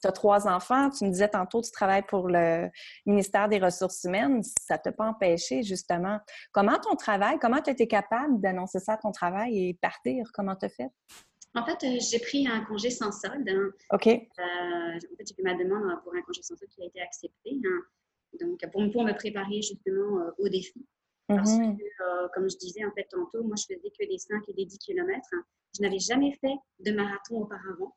as 0.07 0.11
trois 0.13 0.47
enfants, 0.47 0.89
tu 0.89 1.03
me 1.03 1.09
disais 1.09 1.27
tantôt, 1.27 1.61
tu 1.61 1.71
travailles 1.71 2.05
pour 2.07 2.29
le 2.29 2.69
ministère 3.05 3.49
des 3.49 3.59
Ressources 3.59 4.05
humaines. 4.05 4.41
Ça 4.61 4.75
ne 4.75 4.79
t'a 4.79 4.93
pas 4.93 5.07
empêché, 5.07 5.63
justement. 5.63 6.19
Comment 6.53 6.79
ton 6.79 6.95
travail, 6.95 7.39
comment 7.39 7.61
tu 7.61 7.71
étais 7.71 7.87
capable 7.87 8.39
d'annoncer 8.39 8.79
ça 8.79 8.93
à 8.93 8.97
ton 8.97 9.11
travail 9.11 9.67
et 9.67 9.73
partir? 9.73 10.31
Comment 10.33 10.55
tu 10.55 10.67
as 10.67 10.69
fait? 10.69 10.89
En 11.55 11.65
fait, 11.65 11.83
euh, 11.83 11.99
j'ai 11.99 12.19
pris 12.19 12.47
un 12.47 12.63
congé 12.65 12.89
sans 12.89 13.11
solde. 13.11 13.49
Hein. 13.49 13.71
OK. 13.91 14.07
Euh, 14.07 14.11
en 14.39 15.15
fait, 15.17 15.27
j'ai 15.27 15.35
fait 15.35 15.43
ma 15.43 15.55
demande 15.55 15.83
pour 16.03 16.13
un 16.15 16.21
congé 16.21 16.41
sans 16.41 16.55
solde 16.55 16.69
qui 16.71 16.83
a 16.83 16.85
été 16.85 17.01
accepté. 17.01 17.59
Hein. 17.65 17.81
Donc, 18.39 18.59
pour, 18.71 18.81
me 18.81 19.13
préparer 19.13 19.61
justement 19.61 20.19
euh, 20.21 20.31
au 20.37 20.49
défi. 20.49 20.85
Parce 21.27 21.51
mm-hmm. 21.51 21.77
que, 21.77 22.33
comme 22.33 22.49
je 22.49 22.57
disais 22.57 22.85
en 22.85 22.91
fait 22.91 23.05
tantôt, 23.09 23.43
moi, 23.43 23.55
je 23.57 23.63
faisais 23.63 23.89
que 23.89 24.07
des 24.07 24.17
5 24.17 24.43
et 24.47 24.53
des 24.53 24.65
10 24.65 24.77
km. 24.77 25.19
Hein. 25.33 25.43
Je 25.75 25.81
n'avais 25.81 25.99
jamais 25.99 26.33
fait 26.39 26.55
de 26.79 26.91
marathon 26.91 27.41
auparavant. 27.41 27.93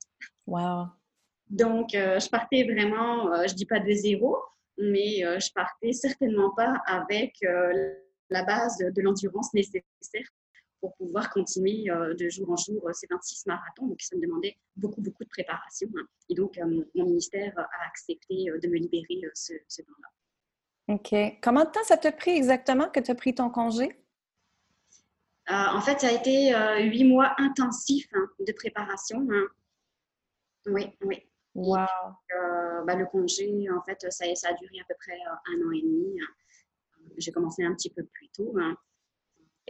Wow. 0.47 0.87
Donc, 1.49 1.91
je 1.93 2.29
partais 2.29 2.65
vraiment, 2.65 3.47
je 3.47 3.55
dis 3.55 3.67
pas 3.67 3.81
de 3.81 3.93
zéro, 3.93 4.37
mais 4.79 5.21
je 5.41 5.53
partais 5.53 5.93
certainement 5.93 6.51
pas 6.55 6.81
avec 6.87 7.35
la 8.31 8.45
base 8.45 8.79
de 8.79 9.03
l'endurance 9.03 9.53
nécessaire 9.55 10.29
pour 10.81 10.97
pouvoir 10.97 11.31
continuer 11.31 11.90
euh, 11.90 12.14
de 12.14 12.29
jour 12.29 12.51
en 12.51 12.57
jour 12.57 12.88
euh, 12.88 12.93
ces 12.93 13.07
26 13.11 13.47
marathons. 13.47 13.87
Donc, 13.87 14.01
ça 14.01 14.16
me 14.16 14.23
demandait 14.23 14.57
beaucoup, 14.77 15.01
beaucoup 15.01 15.25
de 15.25 15.29
préparation. 15.29 15.88
Hein. 15.97 16.07
Et 16.29 16.35
donc, 16.35 16.59
euh, 16.59 16.83
mon 16.95 17.05
ministère 17.05 17.53
a 17.57 17.87
accepté 17.87 18.47
de 18.47 18.69
me 18.69 18.77
libérer 18.77 19.21
ce, 19.35 19.53
temps-là. 19.83 20.95
OK. 20.95 21.38
Comment 21.43 21.64
de 21.64 21.71
temps 21.71 21.85
ça 21.85 21.97
t'a 21.97 22.12
pris 22.12 22.31
exactement 22.31 22.88
que 22.88 23.01
tu 23.01 23.11
as 23.11 23.14
pris 23.14 23.35
ton 23.35 23.51
congé? 23.51 23.97
en 25.53 25.81
fait, 25.81 25.99
ça 25.99 26.09
a 26.09 26.12
été 26.12 26.53
huit 26.88 27.03
mois 27.03 27.35
intensifs 27.38 28.09
hein, 28.14 28.29
de 28.38 28.53
préparation. 28.53 29.27
Hein. 29.33 29.49
Oui, 30.66 30.87
oui. 31.01 31.29
Wow. 31.57 31.87
bah, 32.87 32.95
le 32.95 33.07
congé, 33.07 33.69
en 33.69 33.83
fait, 33.83 34.01
ça, 34.12 34.33
ça, 34.37 34.49
a 34.49 34.53
duré 34.53 34.79
à 34.81 34.85
peu 34.85 34.95
près 35.01 35.19
un 35.19 35.66
an 35.66 35.73
et 35.73 35.83
demi. 35.83 36.21
J'ai 37.16 37.33
commencé 37.33 37.64
un 37.64 37.75
petit 37.75 37.90
peu 37.90 38.05
plus 38.05 38.29
tôt. 38.29 38.55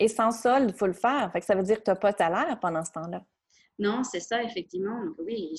Et 0.00 0.08
sans 0.08 0.32
solde, 0.32 0.70
il 0.70 0.74
faut 0.74 0.86
le 0.86 0.94
faire. 0.94 1.30
Fait 1.30 1.40
que 1.40 1.46
ça 1.46 1.54
veut 1.54 1.62
dire 1.62 1.78
que 1.78 1.84
tu 1.84 1.90
n'as 1.90 1.96
pas 1.96 2.12
ta 2.14 2.28
salaire 2.28 2.58
pendant 2.58 2.82
ce 2.82 2.90
temps-là. 2.92 3.22
Non, 3.78 4.02
c'est 4.02 4.20
ça, 4.20 4.42
effectivement. 4.42 5.04
Donc, 5.04 5.14
oui, 5.18 5.54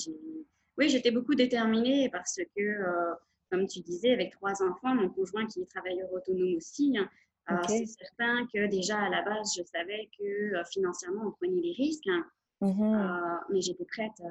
oui, 0.77 0.89
j'étais 0.89 1.11
beaucoup 1.11 1.35
déterminée 1.35 2.09
parce 2.09 2.37
que, 2.55 2.61
euh, 2.61 3.13
comme 3.51 3.67
tu 3.67 3.81
disais, 3.81 4.11
avec 4.11 4.31
trois 4.31 4.63
enfants, 4.63 4.95
mon 4.95 5.09
conjoint 5.09 5.45
qui 5.45 5.61
est 5.61 5.69
travailleur 5.69 6.11
autonome 6.11 6.55
aussi, 6.55 6.97
hein, 6.97 7.07
euh, 7.51 7.55
c'est 7.67 7.85
certain 7.85 8.47
que 8.53 8.67
déjà 8.67 8.99
à 8.99 9.09
la 9.09 9.21
base, 9.21 9.53
je 9.55 9.63
savais 9.63 10.09
que 10.17 10.23
euh, 10.23 10.63
financièrement, 10.71 11.27
on 11.27 11.31
prenait 11.31 11.61
des 11.61 11.73
risques. 11.77 12.07
Hein. 12.07 12.25
Mm-hmm. 12.61 13.39
mais 13.49 13.59
j'étais 13.59 13.85
prête, 13.85 14.21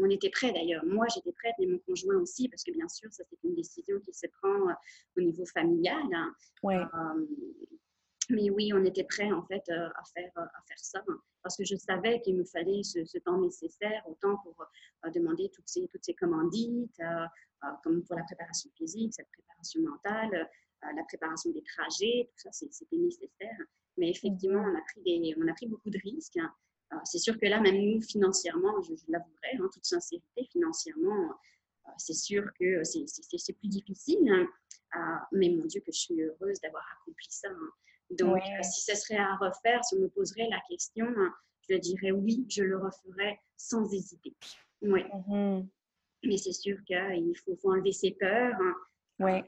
on 0.00 0.08
était 0.08 0.30
prêts 0.30 0.52
d'ailleurs. 0.52 0.86
Moi, 0.86 1.04
j'étais 1.14 1.32
prête, 1.32 1.52
mais 1.58 1.66
mon 1.66 1.78
conjoint 1.80 2.16
aussi, 2.16 2.48
parce 2.48 2.64
que 2.64 2.72
bien 2.72 2.88
sûr, 2.88 3.12
ça, 3.12 3.24
c'est 3.28 3.36
une 3.46 3.54
décision 3.54 4.00
qui 4.00 4.14
se 4.14 4.26
prend 4.40 4.74
au 5.18 5.20
niveau 5.20 5.44
familial. 5.44 6.02
Hein. 6.14 6.32
Oui. 6.62 6.76
Mais 8.32 8.48
oui, 8.48 8.72
on 8.72 8.82
était 8.86 9.04
prêts 9.04 9.30
en 9.30 9.44
fait 9.44 9.62
euh, 9.68 9.88
à 9.94 10.02
faire, 10.14 10.32
euh, 10.38 10.40
à 10.40 10.62
faire 10.66 10.78
ça 10.78 11.02
hein, 11.06 11.20
parce 11.42 11.54
que 11.54 11.64
je 11.64 11.76
savais 11.76 12.20
qu'il 12.22 12.36
me 12.36 12.44
fallait 12.44 12.82
ce, 12.82 13.18
temps 13.18 13.38
nécessaire, 13.38 14.02
autant 14.06 14.38
pour 14.38 14.56
euh, 15.04 15.10
demander 15.10 15.50
toutes 15.54 15.68
ces, 15.68 15.86
toutes 15.88 16.04
ces 16.04 16.14
commandites, 16.14 16.98
comme 17.84 18.02
pour 18.04 18.16
la 18.16 18.24
préparation 18.24 18.70
physique, 18.76 19.12
cette 19.14 19.28
préparation 19.30 19.82
mentale, 19.82 20.48
la 20.82 21.04
préparation 21.04 21.50
des 21.50 21.62
trajets, 21.62 22.28
tout 22.30 22.50
ça, 22.50 22.50
c'était 22.52 22.96
nécessaire. 22.96 23.58
Mais 23.98 24.10
effectivement, 24.10 24.60
on 24.60 24.74
a 24.76 24.80
pris, 24.80 25.02
des, 25.02 25.34
on 25.38 25.46
a 25.46 25.52
pris 25.52 25.66
beaucoup 25.66 25.90
de 25.90 25.98
risques. 26.02 26.38
Hein. 26.38 26.52
C'est 27.04 27.18
sûr 27.18 27.38
que 27.38 27.46
là, 27.46 27.60
même 27.60 27.76
nous, 27.76 28.00
financièrement, 28.00 28.80
je, 28.82 28.94
l'avouerai, 29.08 29.64
en 29.64 29.68
toute 29.68 29.84
sincérité, 29.84 30.48
financièrement, 30.50 31.34
c'est 31.98 32.14
sûr 32.14 32.50
que 32.58 32.82
c'est 32.82 33.52
plus 33.52 33.68
difficile. 33.68 34.28
Hein. 34.28 35.20
mais 35.30 35.50
mon 35.50 35.66
Dieu, 35.66 35.80
que 35.82 35.92
je 35.92 36.00
suis 36.00 36.20
heureuse 36.20 36.60
d'avoir 36.60 36.84
accompli 36.98 37.28
ça. 37.30 37.48
Donc, 38.18 38.36
euh, 38.36 38.62
si 38.62 38.82
ce 38.82 38.94
serait 38.94 39.18
à 39.18 39.36
refaire, 39.36 39.84
si 39.84 39.96
on 39.96 40.00
me 40.00 40.08
poserait 40.08 40.48
la 40.50 40.60
question, 40.68 41.06
hein, 41.06 41.34
je 41.68 41.76
dirais 41.76 42.12
oui, 42.12 42.46
je 42.48 42.62
le 42.62 42.78
referais 42.78 43.38
sans 43.56 43.90
hésiter. 43.92 44.34
Oui. 44.82 45.02
Mm-hmm. 45.04 45.68
Mais 46.24 46.36
c'est 46.36 46.52
sûr 46.52 46.76
qu'il 46.84 47.36
faut, 47.44 47.58
enlever 47.64 47.92
ses 47.92 48.12
peurs. 48.12 48.56
Hein. 49.20 49.42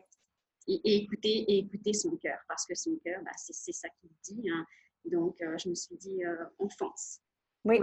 Et, 0.66 0.80
écouter, 0.96 1.44
et 1.48 1.58
écouter 1.58 1.92
son 1.92 2.16
cœur, 2.16 2.38
parce 2.48 2.64
que 2.64 2.74
son 2.74 2.96
cœur, 3.04 3.20
bah, 3.22 3.32
c'est 3.36 3.72
ça 3.72 3.88
qu'il 4.00 4.10
dit. 4.22 4.48
Hein. 4.48 4.64
Donc, 5.04 5.40
euh, 5.42 5.58
je 5.58 5.68
me 5.68 5.74
suis 5.74 5.96
dit, 5.96 6.24
euh, 6.24 6.44
on 6.58 6.68
fonce. 6.70 7.20
oui. 7.64 7.78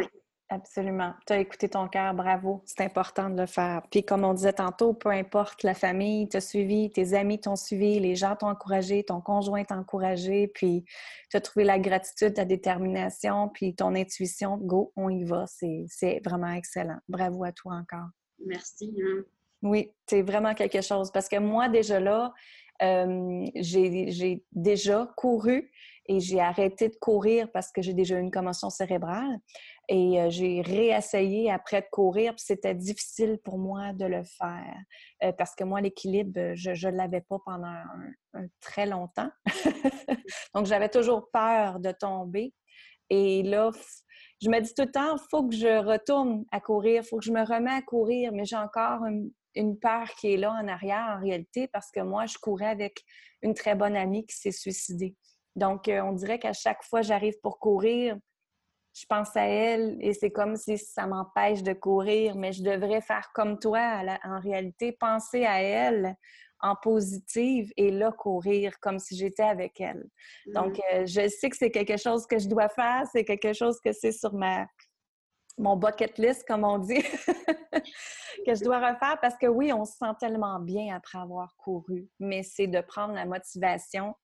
Absolument. 0.51 1.13
Tu 1.25 1.31
as 1.31 1.39
écouté 1.39 1.69
ton 1.69 1.87
cœur, 1.87 2.13
bravo. 2.13 2.61
C'est 2.65 2.81
important 2.81 3.29
de 3.29 3.39
le 3.39 3.45
faire. 3.45 3.83
Puis 3.89 4.03
comme 4.03 4.25
on 4.25 4.33
disait 4.33 4.51
tantôt, 4.51 4.93
peu 4.93 5.07
importe, 5.07 5.63
la 5.63 5.73
famille 5.73 6.27
t'a 6.27 6.41
suivi, 6.41 6.91
tes 6.91 7.13
amis 7.13 7.39
t'ont 7.39 7.55
suivi, 7.55 8.01
les 8.01 8.17
gens 8.17 8.35
t'ont 8.35 8.49
encouragé, 8.49 9.05
ton 9.05 9.21
conjoint 9.21 9.63
t'a 9.63 9.77
encouragé, 9.77 10.49
puis 10.49 10.83
tu 11.29 11.37
as 11.37 11.39
trouvé 11.39 11.63
la 11.63 11.79
gratitude, 11.79 12.33
ta 12.33 12.43
détermination, 12.43 13.47
puis 13.47 13.73
ton 13.75 13.95
intuition. 13.95 14.57
Go, 14.57 14.91
on 14.97 15.07
y 15.07 15.23
va. 15.23 15.45
C'est 15.47 16.19
vraiment 16.25 16.51
excellent. 16.51 16.99
Bravo 17.07 17.45
à 17.45 17.53
toi 17.53 17.75
encore. 17.75 18.09
Merci. 18.45 18.93
Hein. 19.01 19.23
Oui, 19.61 19.93
c'est 20.05 20.21
vraiment 20.21 20.53
quelque 20.53 20.81
chose. 20.81 21.13
Parce 21.13 21.29
que 21.29 21.37
moi, 21.37 21.69
déjà 21.69 22.01
là, 22.01 22.33
euh, 22.83 23.45
j'ai 23.55 24.43
déjà 24.51 25.07
couru 25.15 25.71
et 26.07 26.19
j'ai 26.19 26.41
arrêté 26.41 26.89
de 26.89 26.95
courir 26.95 27.49
parce 27.51 27.71
que 27.71 27.81
j'ai 27.81 27.93
déjà 27.93 28.17
eu 28.17 28.21
une 28.21 28.31
commotion 28.31 28.69
cérébrale. 28.69 29.37
Et 29.87 30.21
euh, 30.21 30.29
j'ai 30.29 30.61
réessayé 30.61 31.51
après 31.51 31.81
de 31.81 31.87
courir, 31.91 32.33
puis 32.35 32.45
c'était 32.45 32.75
difficile 32.75 33.39
pour 33.43 33.57
moi 33.57 33.93
de 33.93 34.05
le 34.05 34.23
faire 34.23 34.77
euh, 35.23 35.31
parce 35.33 35.55
que 35.55 35.63
moi, 35.63 35.81
l'équilibre, 35.81 36.53
je 36.55 36.87
ne 36.87 36.95
l'avais 36.95 37.21
pas 37.21 37.37
pendant 37.45 37.67
un, 38.33 38.45
très 38.61 38.85
longtemps. 38.85 39.29
Donc, 40.55 40.65
j'avais 40.65 40.89
toujours 40.89 41.29
peur 41.31 41.79
de 41.79 41.91
tomber. 41.91 42.53
Et 43.09 43.43
là, 43.43 43.71
je 44.41 44.49
me 44.49 44.59
dis 44.61 44.73
tout 44.73 44.83
le 44.83 44.91
temps, 44.91 45.15
il 45.17 45.23
faut 45.29 45.47
que 45.47 45.55
je 45.55 45.83
retourne 45.83 46.45
à 46.51 46.61
courir, 46.61 47.01
il 47.03 47.07
faut 47.07 47.17
que 47.17 47.25
je 47.25 47.31
me 47.31 47.43
remets 47.43 47.73
à 47.73 47.81
courir, 47.81 48.31
mais 48.31 48.45
j'ai 48.45 48.55
encore 48.55 49.01
une, 49.05 49.31
peur 49.81 50.09
qui 50.11 50.33
est 50.33 50.37
là 50.37 50.53
en 50.53 50.67
arrière 50.69 51.17
en 51.17 51.19
réalité 51.19 51.67
parce 51.67 51.91
que 51.91 51.99
moi, 51.99 52.25
je 52.25 52.37
courais 52.37 52.67
avec 52.67 53.03
une 53.41 53.53
très 53.53 53.75
bonne 53.75 53.97
amie 53.97 54.25
qui 54.25 54.37
s'est 54.37 54.51
suicidée. 54.51 55.15
Donc, 55.57 55.89
euh, 55.89 56.01
on 56.01 56.13
dirait 56.13 56.39
qu'à 56.39 56.53
chaque 56.53 56.81
fois 56.83 57.01
j'arrive 57.01 57.35
pour 57.43 57.59
courir, 57.59 58.17
je 58.93 59.05
pense 59.07 59.35
à 59.35 59.45
elle 59.45 59.97
et 60.01 60.13
c'est 60.13 60.31
comme 60.31 60.55
si 60.55 60.77
ça 60.77 61.07
m'empêche 61.07 61.63
de 61.63 61.73
courir, 61.73 62.35
mais 62.35 62.51
je 62.51 62.63
devrais 62.63 63.01
faire 63.01 63.31
comme 63.33 63.57
toi 63.57 64.03
en 64.23 64.39
réalité, 64.39 64.91
penser 64.91 65.45
à 65.45 65.61
elle 65.61 66.15
en 66.59 66.75
positive 66.75 67.71
et 67.75 67.89
là 67.89 68.11
courir 68.11 68.79
comme 68.79 68.99
si 68.99 69.15
j'étais 69.15 69.43
avec 69.43 69.81
elle. 69.81 70.07
Donc, 70.47 70.77
mm. 70.77 70.81
euh, 70.93 71.05
je 71.05 71.27
sais 71.27 71.49
que 71.49 71.57
c'est 71.57 71.71
quelque 71.71 71.97
chose 71.97 72.27
que 72.27 72.37
je 72.37 72.47
dois 72.47 72.69
faire, 72.69 73.03
c'est 73.11 73.25
quelque 73.25 73.53
chose 73.53 73.79
que 73.83 73.91
c'est 73.93 74.11
sur 74.11 74.33
ma 74.33 74.67
mon 75.57 75.75
bucket 75.75 76.17
list, 76.17 76.45
comme 76.47 76.63
on 76.63 76.79
dit, 76.79 77.03
que 78.45 78.55
je 78.55 78.63
dois 78.63 78.79
refaire 78.79 79.17
parce 79.21 79.35
que 79.37 79.47
oui, 79.47 79.71
on 79.73 79.85
se 79.85 79.93
sent 79.93 80.13
tellement 80.19 80.59
bien 80.59 80.95
après 80.95 81.19
avoir 81.19 81.55
couru, 81.57 82.09
mais 82.19 82.41
c'est 82.41 82.67
de 82.67 82.81
prendre 82.81 83.13
la 83.13 83.25
motivation 83.25 84.15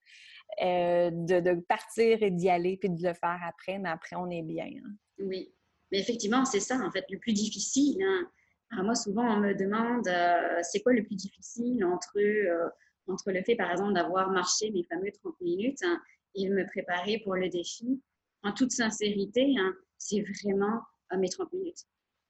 euh, 0.63 1.11
de, 1.11 1.53
partir 1.61 2.23
et 2.23 2.31
d'y 2.31 2.49
aller, 2.49 2.77
puis 2.77 2.89
de 2.89 3.03
le 3.03 3.13
faire 3.13 3.39
après, 3.45 3.77
mais 3.77 3.89
après, 3.89 4.15
on 4.15 4.29
est 4.29 4.41
bien. 4.41 4.65
Hein. 4.65 4.89
Oui, 5.19 5.53
mais 5.91 5.99
effectivement, 5.99 6.45
c'est 6.45 6.59
ça, 6.59 6.77
en 6.79 6.89
fait, 6.89 7.05
le 7.09 7.19
plus 7.19 7.33
difficile. 7.33 8.01
Hein. 8.01 8.83
moi, 8.83 8.95
souvent, 8.95 9.23
on 9.23 9.39
me 9.39 9.53
demande, 9.53 10.07
euh, 10.07 10.59
c'est 10.63 10.81
quoi 10.81 10.93
le 10.93 11.03
plus 11.03 11.15
difficile 11.15 11.85
entre, 11.85 12.17
euh, 12.17 12.69
entre 13.07 13.31
le 13.31 13.43
fait, 13.43 13.55
par 13.55 13.69
exemple, 13.69 13.93
d'avoir 13.93 14.31
marché 14.31 14.71
mes 14.71 14.83
fameux 14.83 15.11
30 15.11 15.39
minutes 15.41 15.83
hein, 15.83 16.01
et 16.33 16.49
me 16.49 16.65
préparer 16.65 17.19
pour 17.23 17.35
le 17.35 17.49
défi. 17.49 18.01
En 18.43 18.51
toute 18.51 18.71
sincérité, 18.71 19.55
c'est 19.97 20.21
vraiment 20.21 20.81
mes 21.15 21.29
30 21.29 21.53
minutes. 21.53 21.85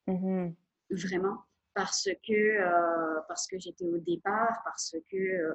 Mm-hmm. 0.08 0.54
Vraiment. 0.90 1.38
parce 1.74 2.10
que, 2.28 3.24
parce 3.28 3.48
que 3.48 3.60
j'étais 3.60 3.86
au 3.86 3.98
départ, 4.00 4.62
parce 4.66 4.96
que 5.12 5.54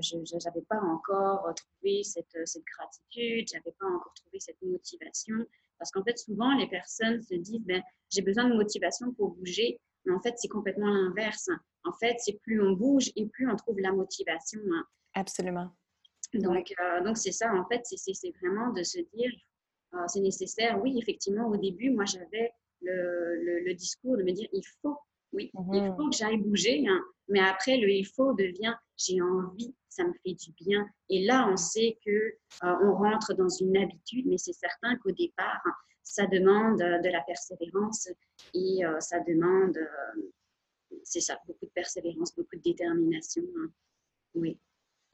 je 0.00 0.44
n'avais 0.44 0.62
pas 0.68 0.80
encore 0.80 1.54
trouvé 1.54 2.02
cette, 2.02 2.36
cette 2.44 2.64
gratitude, 2.64 3.48
je 3.48 3.56
n'avais 3.56 3.74
pas 3.78 3.86
encore 3.86 4.14
trouvé 4.14 4.40
cette 4.40 4.60
motivation. 4.62 5.36
Parce 5.78 5.90
qu'en 5.90 6.04
fait, 6.04 6.18
souvent, 6.18 6.56
les 6.56 6.68
personnes 6.68 7.20
se 7.22 7.34
disent, 7.34 7.64
ben, 7.64 7.82
j'ai 8.10 8.22
besoin 8.22 8.48
de 8.48 8.54
motivation 8.54 9.12
pour 9.12 9.30
bouger. 9.34 9.80
Mais 10.04 10.12
en 10.12 10.20
fait, 10.20 10.34
c'est 10.36 10.48
complètement 10.48 10.88
l'inverse. 10.88 11.48
En 11.84 11.92
fait, 11.92 12.16
c'est 12.18 12.38
plus 12.40 12.62
on 12.62 12.72
bouge 12.72 13.10
et 13.16 13.26
plus 13.26 13.50
on 13.50 13.56
trouve 13.56 13.78
la 13.80 13.92
motivation. 13.92 14.60
Hein. 14.72 14.84
Absolument. 15.14 15.70
Donc, 16.34 16.72
euh, 16.80 17.04
donc 17.04 17.16
c'est 17.16 17.32
ça, 17.32 17.52
en 17.54 17.64
fait, 17.66 17.82
c'est 17.84 18.32
vraiment 18.42 18.72
de 18.72 18.82
se 18.82 18.98
dire, 19.14 19.30
euh, 19.94 19.98
c'est 20.08 20.20
nécessaire. 20.20 20.80
Oui, 20.82 20.98
effectivement, 20.98 21.46
au 21.46 21.56
début, 21.56 21.90
moi, 21.90 22.04
j'avais 22.04 22.52
le, 22.82 23.62
le, 23.64 23.74
discours 23.74 24.16
de 24.16 24.22
me 24.22 24.32
dire, 24.32 24.48
il 24.52 24.62
faut, 24.82 24.96
oui, 25.32 25.50
il 25.54 25.60
mm-hmm. 25.60 25.96
faut 25.96 26.10
que 26.10 26.16
j'aille 26.16 26.38
bouger. 26.38 26.84
Hein. 26.88 27.00
Mais 27.28 27.40
après, 27.40 27.76
le 27.76 27.88
il 27.90 28.04
faut 28.04 28.34
devient, 28.34 28.74
j'ai 28.96 29.20
envie, 29.20 29.74
ça 29.88 30.04
me 30.04 30.12
fait 30.24 30.34
du 30.34 30.52
bien. 30.52 30.86
Et 31.08 31.24
là, 31.24 31.48
on 31.50 31.56
sait 31.56 31.98
que 32.04 32.10
euh, 32.10 32.76
on 32.82 32.94
rentre 32.96 33.34
dans 33.34 33.48
une 33.48 33.76
habitude, 33.76 34.26
mais 34.26 34.38
c'est 34.38 34.52
certain 34.52 34.96
qu'au 34.98 35.12
départ, 35.12 35.62
ça 36.02 36.26
demande 36.26 36.78
de 36.78 37.08
la 37.08 37.22
persévérance 37.22 38.08
et 38.52 38.80
ça 39.00 39.20
demande, 39.20 39.78
c'est 41.02 41.20
ça, 41.20 41.38
beaucoup 41.46 41.64
de 41.64 41.70
persévérance, 41.70 42.36
beaucoup 42.36 42.56
de 42.56 42.60
détermination. 42.60 43.42
Hein. 43.56 43.70
Oui. 44.34 44.58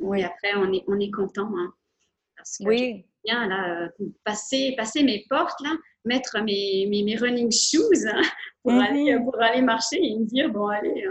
Oui, 0.01 0.23
après, 0.23 0.55
on 0.57 0.73
est, 0.73 0.83
on 0.89 0.99
est 0.99 1.11
content. 1.11 1.51
Hein, 1.57 1.73
parce 2.37 2.59
que 2.59 2.65
oui. 2.65 3.07
Bien, 3.23 3.47
là, 3.49 3.83
euh, 3.83 4.07
passer, 4.25 4.73
passer 4.79 5.03
mes 5.03 5.27
portes, 5.29 5.61
là, 5.61 5.77
mettre 6.07 6.41
mes, 6.43 6.87
mes, 6.89 7.03
mes 7.03 7.17
running 7.17 7.53
shoes 7.53 8.07
hein, 8.07 8.23
pour, 8.63 8.73
mhm. 8.73 8.81
aller, 8.81 9.19
pour 9.23 9.43
aller 9.43 9.61
marcher 9.61 10.03
et 10.03 10.19
me 10.19 10.25
dire, 10.25 10.49
bon, 10.51 10.69
allez, 10.69 11.07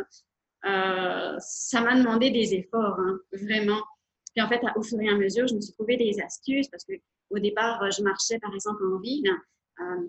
euh, 0.65 1.35
ça 1.39 1.81
m'a 1.81 1.95
demandé 1.95 2.31
des 2.31 2.53
efforts, 2.53 2.99
hein, 2.99 3.19
vraiment. 3.31 3.81
Puis 4.35 4.43
en 4.43 4.49
fait, 4.49 4.61
au 4.75 4.83
fur 4.83 4.99
et 5.01 5.09
à 5.09 5.15
mesure, 5.15 5.47
je 5.47 5.55
me 5.55 5.61
suis 5.61 5.73
trouvé 5.73 5.97
des 5.97 6.19
astuces 6.21 6.67
parce 6.69 6.83
que 6.83 6.93
au 7.29 7.39
départ, 7.39 7.89
je 7.91 8.01
marchais 8.03 8.39
par 8.39 8.53
exemple 8.53 8.83
en 8.85 8.99
ville. 8.99 9.29
Euh, 9.79 10.07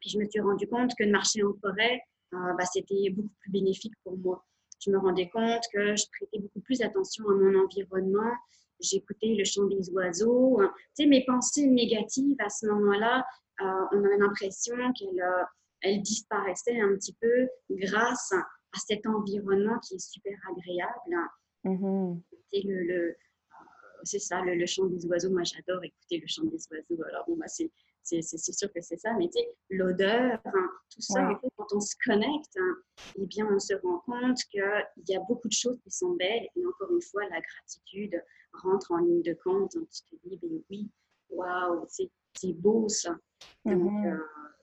puis 0.00 0.10
je 0.10 0.18
me 0.18 0.28
suis 0.28 0.40
rendu 0.40 0.66
compte 0.66 0.92
que 0.98 1.04
de 1.04 1.10
marcher 1.10 1.42
en 1.42 1.52
forêt, 1.54 2.00
bah, 2.32 2.64
c'était 2.72 3.10
beaucoup 3.10 3.34
plus 3.40 3.52
bénéfique 3.52 3.92
pour 4.02 4.18
moi 4.18 4.44
je 4.84 4.90
me 4.90 4.98
rendais 4.98 5.28
compte 5.28 5.62
que 5.72 5.96
je 5.96 6.04
prêtais 6.18 6.38
beaucoup 6.38 6.60
plus 6.60 6.82
attention 6.82 7.24
à 7.28 7.34
mon 7.34 7.64
environnement. 7.64 8.32
J'écoutais 8.80 9.34
le 9.36 9.44
chant 9.44 9.64
des 9.64 9.90
oiseaux. 9.90 10.60
Tu 10.96 11.04
sais, 11.04 11.06
mes 11.06 11.24
pensées 11.24 11.66
négatives 11.66 12.36
à 12.40 12.48
ce 12.48 12.66
moment-là, 12.66 13.24
euh, 13.60 13.84
on 13.92 14.04
avait 14.04 14.18
l'impression 14.18 14.76
qu'elles 14.92 15.22
euh, 15.22 15.44
elles 15.80 16.02
disparaissaient 16.02 16.80
un 16.80 16.94
petit 16.94 17.16
peu 17.20 17.48
grâce 17.70 18.32
à 18.74 18.78
cet 18.78 19.06
environnement 19.06 19.78
qui 19.80 19.94
est 19.94 19.98
super 19.98 20.36
agréable. 20.50 21.30
Mm-hmm. 21.64 22.20
le, 22.64 22.92
euh, 22.92 23.12
c'est 24.02 24.18
ça, 24.18 24.42
le, 24.42 24.66
chant 24.66 24.86
des 24.86 25.06
oiseaux. 25.06 25.30
Moi, 25.30 25.42
j'adore 25.44 25.82
écouter 25.84 26.18
le 26.18 26.26
chant 26.26 26.44
des 26.44 26.66
oiseaux. 26.70 27.02
Alors, 27.04 27.24
bon, 27.26 27.36
bah, 27.36 27.48
c'est 27.48 27.70
c'est 28.04 28.52
sûr 28.52 28.70
que 28.70 28.82
c'est 28.82 28.98
ça, 28.98 29.14
mais 29.18 29.28
tu 29.28 29.40
sais, 29.40 29.48
l'odeur, 29.70 30.38
hein, 30.44 30.70
tout 30.90 31.00
ça, 31.00 31.26
en 31.26 31.40
fait, 31.40 31.48
quand 31.56 31.66
on 31.72 31.80
se 31.80 31.94
connecte, 32.04 32.54
hein, 32.58 32.76
eh 33.16 33.26
bien, 33.26 33.48
on 33.50 33.58
se 33.58 33.72
rend 33.82 34.00
compte 34.00 34.36
qu'il 34.50 34.60
y 35.08 35.16
a 35.16 35.20
beaucoup 35.20 35.48
de 35.48 35.54
choses 35.54 35.80
qui 35.82 35.90
sont 35.90 36.10
belles. 36.10 36.46
Et 36.54 36.66
encore 36.66 36.94
une 36.94 37.00
fois, 37.00 37.22
la 37.30 37.40
gratitude 37.40 38.22
rentre 38.52 38.92
en 38.92 38.98
ligne 38.98 39.22
de 39.22 39.34
compte. 39.42 39.74
Hein, 39.76 39.86
tu 39.90 40.18
te 40.18 40.28
dis, 40.28 40.36
ben 40.36 40.62
oui, 40.68 40.90
waouh, 41.30 41.86
c'est 41.88 42.52
beau 42.52 42.88
ça. 42.88 43.16
Donc, 43.64 43.82
mm-hmm. 43.82 44.12
euh, 44.12 44.18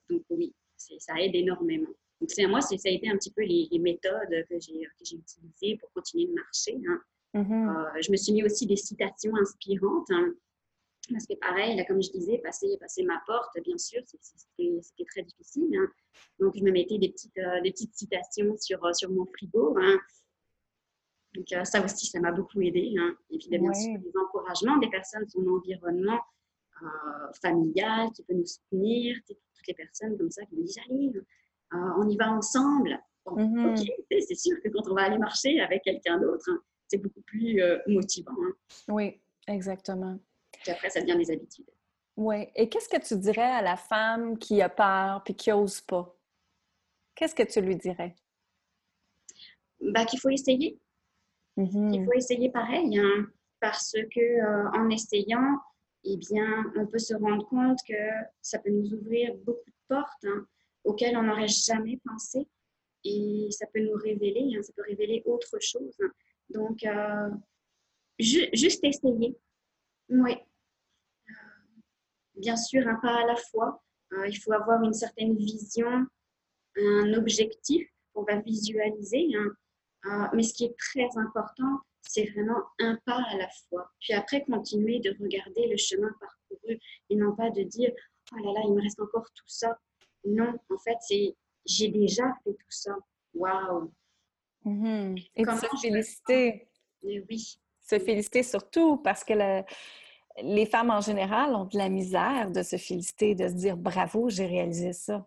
donc 0.08 0.22
oui, 0.30 0.54
ça 0.76 1.20
aide 1.20 1.34
énormément. 1.34 1.90
Donc, 2.22 2.50
moi, 2.50 2.60
ça 2.60 2.74
a 2.74 2.90
été 2.90 3.08
un 3.08 3.16
petit 3.16 3.32
peu 3.32 3.42
les, 3.42 3.78
méthodes 3.80 4.46
que 4.48 4.58
j'ai 4.60 5.16
utilisées 5.16 5.76
pour 5.78 5.90
continuer 5.92 6.28
de 6.28 6.34
marcher. 6.34 6.78
Mm-hmm. 7.34 7.96
Euh, 7.96 8.00
je 8.00 8.12
me 8.12 8.16
suis 8.16 8.32
mis 8.32 8.44
aussi 8.44 8.66
des 8.66 8.76
citations 8.76 9.34
inspirantes. 9.36 10.10
Parce 11.10 11.26
que 11.26 11.34
pareil, 11.34 11.84
comme 11.86 12.00
je 12.00 12.10
disais, 12.10 12.38
passer, 12.38 12.76
passer 12.78 13.02
ma 13.02 13.20
porte, 13.26 13.58
bien 13.64 13.76
sûr, 13.76 14.00
c'était 14.06 15.04
très 15.10 15.22
difficile. 15.22 15.68
Hein. 15.76 15.88
Donc, 16.38 16.56
je 16.56 16.62
me 16.62 16.70
mettais 16.70 16.98
des 16.98 17.08
petites, 17.10 17.36
euh, 17.38 17.60
des 17.60 17.72
petites 17.72 17.94
citations 17.94 18.56
sur, 18.56 18.84
euh, 18.84 18.92
sur 18.92 19.10
mon 19.10 19.26
frigo. 19.26 19.76
Hein. 19.80 19.98
Donc, 21.34 21.50
euh, 21.52 21.64
ça 21.64 21.84
aussi, 21.84 22.06
ça 22.06 22.20
m'a 22.20 22.30
beaucoup 22.30 22.60
aidé. 22.60 22.94
Hein. 22.98 23.16
Et 23.30 23.38
puis, 23.38 23.48
bien 23.48 23.74
sûr, 23.74 23.98
les 23.98 24.16
encouragements 24.16 24.76
des 24.78 24.90
personnes, 24.90 25.28
son 25.28 25.46
environnement 25.46 26.20
familial 27.40 28.10
qui 28.12 28.24
peut 28.24 28.34
nous 28.34 28.46
soutenir, 28.46 29.16
toutes 29.28 29.38
les 29.68 29.74
personnes 29.74 30.18
comme 30.18 30.32
ça 30.32 30.44
qui 30.46 30.56
me 30.56 30.64
disent 30.64 30.80
Allez, 30.90 31.12
on 31.98 32.08
y 32.08 32.16
va 32.16 32.32
ensemble. 32.32 32.98
Mm-hmm. 33.26 33.80
Ok, 33.80 33.94
c'est 34.10 34.34
sûr 34.34 34.56
que 34.62 34.68
quand 34.68 34.90
on 34.90 34.94
va 34.94 35.02
aller 35.02 35.18
marcher 35.18 35.60
avec 35.60 35.82
quelqu'un 35.82 36.18
d'autre, 36.18 36.48
c'est 36.88 36.98
beaucoup 36.98 37.22
plus 37.22 37.62
motivant. 37.86 38.32
Oui, 38.88 39.20
exactement. 39.46 40.18
Puis 40.62 40.72
après, 40.72 40.90
ça 40.90 41.00
devient 41.00 41.16
des 41.16 41.30
habitudes. 41.30 41.70
Oui. 42.16 42.46
Et 42.54 42.68
qu'est-ce 42.68 42.88
que 42.88 43.00
tu 43.00 43.16
dirais 43.18 43.40
à 43.40 43.62
la 43.62 43.76
femme 43.76 44.38
qui 44.38 44.60
a 44.60 44.68
peur 44.68 45.22
puis 45.24 45.34
qui 45.34 45.50
n'ose 45.50 45.80
pas? 45.80 46.14
Qu'est-ce 47.14 47.34
que 47.34 47.42
tu 47.42 47.60
lui 47.60 47.76
dirais? 47.76 48.14
Bah, 49.80 50.04
qu'il 50.04 50.20
faut 50.20 50.30
essayer. 50.30 50.78
Mm-hmm. 51.56 51.94
Il 51.94 52.04
faut 52.04 52.12
essayer 52.12 52.50
pareil, 52.50 52.98
hein, 52.98 53.26
parce 53.60 53.92
que 53.92 54.20
euh, 54.20 54.70
en 54.72 54.88
essayant, 54.90 55.58
eh 56.04 56.16
bien, 56.16 56.64
on 56.76 56.86
peut 56.86 56.98
se 56.98 57.14
rendre 57.14 57.46
compte 57.48 57.78
que 57.86 57.94
ça 58.40 58.58
peut 58.58 58.70
nous 58.70 58.92
ouvrir 58.94 59.34
beaucoup 59.44 59.70
de 59.70 59.74
portes 59.88 60.24
hein, 60.24 60.46
auxquelles 60.84 61.16
on 61.16 61.22
n'aurait 61.22 61.48
jamais 61.48 61.98
pensé. 62.04 62.48
Et 63.04 63.48
ça 63.50 63.66
peut 63.72 63.80
nous 63.80 63.96
révéler, 63.96 64.56
hein, 64.56 64.62
ça 64.62 64.72
peut 64.74 64.82
révéler 64.86 65.22
autre 65.26 65.58
chose. 65.60 65.96
Donc, 66.50 66.84
euh, 66.84 67.30
juste 68.18 68.84
essayer. 68.84 69.36
Oui 70.08 70.36
bien 72.42 72.56
sûr 72.56 72.86
un 72.86 72.96
pas 72.96 73.22
à 73.22 73.26
la 73.26 73.36
fois. 73.36 73.82
Euh, 74.12 74.26
il 74.26 74.36
faut 74.36 74.52
avoir 74.52 74.82
une 74.82 74.92
certaine 74.92 75.34
vision, 75.36 76.06
un 76.76 77.14
objectif 77.14 77.88
qu'on 78.12 78.24
va 78.24 78.40
visualiser. 78.40 79.28
Hein. 79.34 79.50
Euh, 80.06 80.26
mais 80.34 80.42
ce 80.42 80.52
qui 80.52 80.64
est 80.64 80.76
très 80.76 81.08
important, 81.16 81.80
c'est 82.02 82.28
vraiment 82.30 82.62
un 82.80 82.98
pas 83.06 83.22
à 83.30 83.36
la 83.36 83.48
fois. 83.68 83.90
Puis 84.00 84.12
après, 84.12 84.44
continuer 84.44 84.98
de 85.00 85.16
regarder 85.20 85.68
le 85.68 85.76
chemin 85.76 86.10
parcouru 86.20 86.78
et 87.08 87.16
non 87.16 87.34
pas 87.34 87.50
de 87.50 87.62
dire 87.62 87.92
Oh 88.32 88.36
là 88.38 88.52
là, 88.52 88.60
il 88.64 88.74
me 88.74 88.82
reste 88.82 89.00
encore 89.00 89.28
tout 89.34 89.44
ça. 89.46 89.78
Non, 90.24 90.54
en 90.70 90.78
fait, 90.78 90.96
c'est 91.00 91.36
j'ai 91.64 91.88
déjà 91.88 92.24
fait 92.44 92.52
tout 92.52 92.70
ça. 92.70 92.94
Waouh! 93.34 93.92
Mm-hmm. 94.64 95.30
Et 95.36 95.44
se 95.44 95.76
féliciter. 95.80 96.68
oui. 97.02 97.58
Se 97.80 97.98
féliciter 97.98 98.42
surtout 98.42 98.98
parce 98.98 99.24
que 99.24 99.32
le, 99.34 99.64
les 100.42 100.66
femmes 100.66 100.90
en 100.90 101.00
général 101.00 101.54
ont 101.54 101.64
de 101.64 101.76
la 101.76 101.88
misère 101.88 102.50
de 102.50 102.62
se 102.62 102.76
féliciter, 102.76 103.34
de 103.34 103.48
se 103.48 103.54
dire 103.54 103.76
bravo, 103.76 104.28
j'ai 104.28 104.46
réalisé 104.46 104.92
ça. 104.92 105.26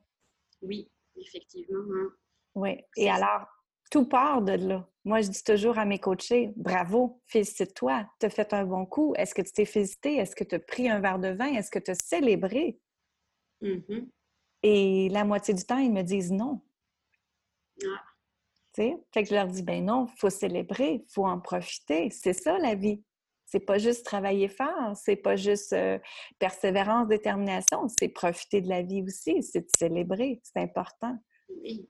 Oui, 0.62 0.90
effectivement. 1.18 1.84
Hein. 1.94 2.10
Oui. 2.56 2.78
Et 2.96 3.10
alors, 3.10 3.46
tout 3.92 4.06
part 4.06 4.42
de 4.42 4.54
là. 4.54 4.88
Moi, 5.04 5.22
je 5.22 5.30
dis 5.30 5.44
toujours 5.44 5.78
à 5.78 5.86
mes 5.86 6.00
coachés, 6.00 6.52
bravo, 6.56 7.22
félicite-toi, 7.28 8.10
tu 8.20 8.26
as 8.26 8.30
fait 8.30 8.54
un 8.54 8.66
bon 8.66 8.86
coup. 8.86 9.14
Est-ce 9.16 9.36
que 9.36 9.42
tu 9.42 9.52
t'es 9.52 9.66
félicité? 9.66 10.16
Est-ce 10.16 10.36
que 10.36 10.44
tu 10.44 10.56
as 10.56 10.60
pris 10.60 10.90
un 10.90 11.00
verre 11.00 11.20
de 11.20 11.28
vin? 11.28 11.54
Est-ce 11.54 11.70
que 11.70 11.80
tu 11.80 11.92
as 11.92 11.96
célébré? 11.96 12.80
Mm-hmm. 13.62 14.10
Et 14.68 15.10
la 15.10 15.26
moitié 15.26 15.54
du 15.54 15.64
temps, 15.64 15.78
ils 15.78 15.94
me 15.94 16.02
disent 16.02 16.32
non. 16.32 16.60
Ah. 17.84 18.02
Tu 18.74 18.82
sais? 18.82 18.98
Fait 19.14 19.22
que 19.22 19.30
je 19.30 19.36
leur 19.36 19.46
dis, 19.46 19.62
ben 19.62 19.86
non, 19.86 20.08
il 20.08 20.20
faut 20.20 20.32
célébrer, 20.32 21.04
il 21.06 21.14
faut 21.14 21.28
en 21.28 21.40
profiter. 21.40 22.10
C'est 22.10 22.34
ça 22.34 22.58
la 22.58 22.74
vie. 22.74 23.04
C'est 23.46 23.60
pas 23.60 23.78
juste 23.78 24.04
travailler 24.04 24.48
fort, 24.48 24.96
c'est 24.96 25.18
pas 25.18 25.36
juste 25.36 25.72
euh, 25.74 26.00
persévérance, 26.40 27.08
détermination, 27.08 27.88
c'est 27.88 28.10
profiter 28.10 28.60
de 28.60 28.68
la 28.68 28.82
vie 28.82 29.04
aussi, 29.04 29.44
c'est 29.44 29.62
de 29.62 29.70
célébrer, 29.78 30.42
c'est 30.42 30.62
important. 30.62 31.16
Oui, 31.62 31.88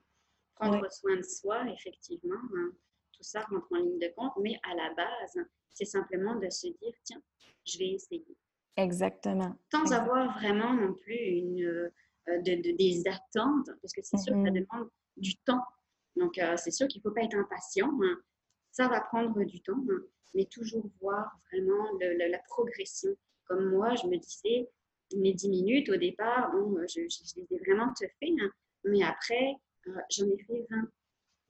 prendre 0.54 0.86
soin 0.92 1.16
de 1.16 1.22
soi, 1.22 1.64
effectivement, 1.70 2.34
hein. 2.34 2.72
tout 3.10 3.22
ça 3.22 3.40
rentre 3.40 3.66
en 3.72 3.78
ligne 3.78 3.98
de 3.98 4.12
compte, 4.14 4.34
mais 4.42 4.60
à 4.70 4.74
la 4.74 4.92
base, 4.92 5.46
c'est 5.70 5.86
simplement 5.86 6.34
de 6.34 6.50
se 6.50 6.66
dire, 6.66 6.92
tiens, 7.04 7.22
je 7.64 7.78
vais 7.78 7.92
essayer. 7.92 8.36
Exactement. 8.76 9.54
Sans 9.72 9.90
avoir 9.94 10.38
vraiment 10.38 10.74
non 10.74 10.92
plus 10.92 11.16
une, 11.16 11.90
euh, 12.28 12.38
de, 12.42 12.76
des 12.76 13.02
attentes, 13.06 13.70
parce 13.80 13.92
que 13.92 14.02
c'est 14.02 14.18
sûr 14.18 14.32
que 14.32 14.42
ça 14.42 14.50
mm-hmm. 14.50 14.66
demande 14.70 14.88
du 15.16 15.36
temps. 15.38 15.62
Donc, 16.16 16.38
euh, 16.38 16.56
c'est 16.56 16.70
sûr 16.70 16.88
qu'il 16.88 17.00
ne 17.00 17.08
faut 17.08 17.14
pas 17.14 17.22
être 17.22 17.36
impatient. 17.36 17.90
Hein. 18.02 18.18
Ça 18.72 18.88
va 18.88 19.00
prendre 19.00 19.42
du 19.44 19.60
temps. 19.60 19.84
Hein 19.90 20.00
mais 20.36 20.44
toujours 20.44 20.84
voir 21.00 21.38
vraiment 21.50 21.84
la 22.00 22.38
progression. 22.50 23.10
Comme 23.46 23.70
moi, 23.70 23.94
je 23.94 24.06
me 24.06 24.16
disais, 24.16 24.68
mes 25.16 25.32
10 25.32 25.48
minutes 25.48 25.88
au 25.88 25.96
départ, 25.96 26.50
bon, 26.52 26.76
je, 26.88 27.00
les 27.00 27.46
ai 27.50 27.58
vraiment 27.60 27.92
te 27.94 28.04
fait, 28.20 28.32
hein. 28.40 28.50
mais 28.84 29.02
après, 29.02 29.54
euh, 29.86 29.92
j'en 30.10 30.26
ai 30.26 30.38
fait 30.44 30.66
20. 30.70 30.88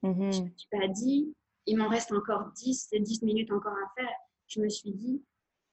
Mm-hmm. 0.03 0.33
Je 0.33 0.41
ne 0.41 0.45
me 0.45 0.57
suis 0.57 0.69
pas 0.69 0.87
dit, 0.87 1.35
il 1.65 1.77
m'en 1.77 1.89
reste 1.89 2.11
encore 2.11 2.51
10, 2.55 2.89
10 2.93 3.23
minutes 3.23 3.51
encore 3.51 3.73
à 3.73 4.01
faire. 4.01 4.15
Je 4.47 4.61
me 4.61 4.69
suis 4.69 4.91
dit, 4.91 5.21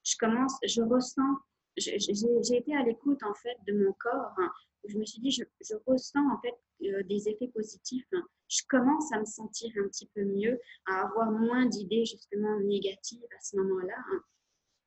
je 0.02 0.16
commence, 0.18 0.56
je 0.66 0.82
ressens 0.82 1.38
j'ai 1.76 2.56
été 2.56 2.72
à 2.76 2.84
l'écoute 2.84 3.20
en 3.24 3.34
fait 3.34 3.56
de 3.66 3.72
mon 3.72 3.92
corps. 3.94 4.32
Hein, 4.84 4.88
je 4.88 4.98
me 4.98 5.04
suis 5.04 5.20
dit, 5.20 5.30
je, 5.30 5.74
ressens 5.86 6.20
en 6.30 6.40
fait 6.40 6.54
euh, 6.86 7.02
des 7.04 7.28
effets 7.28 7.48
positifs. 7.48 8.06
Hein. 8.12 8.22
Je 8.48 8.62
commence 8.68 9.12
à 9.12 9.20
me 9.20 9.24
sentir 9.24 9.72
un 9.82 9.88
petit 9.88 10.08
peu 10.14 10.24
mieux, 10.24 10.60
à 10.86 11.06
avoir 11.06 11.30
moins 11.30 11.66
d'idées 11.66 12.04
justement 12.04 12.58
négatives 12.60 13.24
à 13.36 13.40
ce 13.42 13.56
moment-là. 13.56 13.96
Hein. 14.10 14.22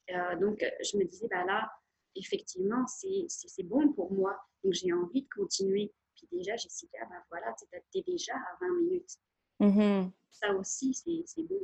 Euh, 0.09 0.39
donc, 0.39 0.63
je 0.81 0.97
me 0.97 1.03
disais, 1.03 1.27
bah 1.29 1.43
là, 1.45 1.69
effectivement, 2.15 2.85
c'est 2.87 3.63
bon 3.63 3.91
pour 3.93 4.11
moi. 4.11 4.37
Donc, 4.63 4.73
j'ai 4.73 4.93
envie 4.93 5.23
de 5.23 5.29
continuer. 5.35 5.93
Puis 6.15 6.27
déjà, 6.31 6.55
Jessica, 6.55 6.97
bah 7.09 7.23
voilà, 7.29 7.53
tu 7.59 7.99
es 7.99 8.03
déjà 8.03 8.33
à 8.33 8.57
20 8.61 8.81
minutes. 8.81 9.17
Mm-hmm. 9.59 10.11
Ça 10.31 10.53
aussi, 10.53 10.93
c'est 10.93 11.43
bon. 11.43 11.59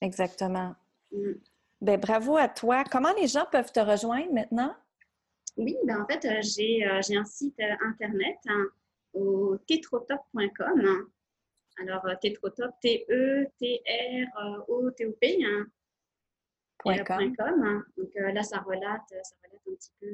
Exactement. 0.00 0.74
Mm. 1.10 1.32
Ben, 1.80 1.98
bravo 2.00 2.36
à 2.36 2.48
toi. 2.48 2.84
Comment 2.84 3.12
les 3.14 3.28
gens 3.28 3.46
peuvent 3.50 3.72
te 3.72 3.80
rejoindre 3.80 4.32
maintenant? 4.32 4.74
Oui, 5.58 5.76
ben 5.84 6.00
en 6.00 6.06
fait, 6.06 6.24
euh, 6.24 6.38
euh, 6.38 7.02
j'ai 7.02 7.16
un 7.16 7.24
site 7.24 7.58
euh, 7.58 7.74
internet 7.84 8.38
hein, 8.46 8.68
au 9.12 9.58
tetrotop.com. 9.66 11.08
Alors, 11.80 12.06
tetrotop, 12.20 12.70
T-E-T-R-O-T-O-P. 12.80 13.64
Hein, 15.44 15.66
hein. 16.86 17.84
Donc 17.96 18.10
là, 18.14 18.42
ça 18.44 18.60
relate, 18.60 19.02
ça 19.10 19.34
relate 19.44 19.62
un 19.66 19.74
petit 19.74 19.90
peu 20.00 20.06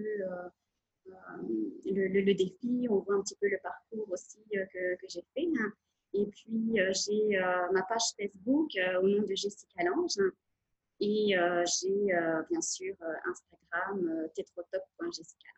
le, 1.92 2.34
défi. 2.34 2.86
On 2.88 3.00
voit 3.00 3.16
un 3.16 3.20
petit 3.20 3.36
peu 3.38 3.48
le 3.48 3.58
parcours 3.62 4.10
aussi 4.10 4.38
que, 4.50 4.96
que 4.96 5.06
j'ai 5.08 5.24
fait. 5.34 5.48
Et 6.14 6.26
puis, 6.26 6.78
j'ai 6.92 7.38
ma 7.72 7.82
page 7.82 8.14
Facebook 8.18 8.70
au 9.02 9.08
nom 9.08 9.22
de 9.22 9.34
Jessica 9.34 9.84
Lange. 9.84 10.18
Et 11.00 11.36
euh, 11.36 11.64
j'ai 11.66 12.14
euh, 12.14 12.42
bien 12.50 12.60
sûr 12.60 12.94
euh, 13.02 13.30
Instagram, 13.30 14.28
tetrotop.jessica 14.34 15.48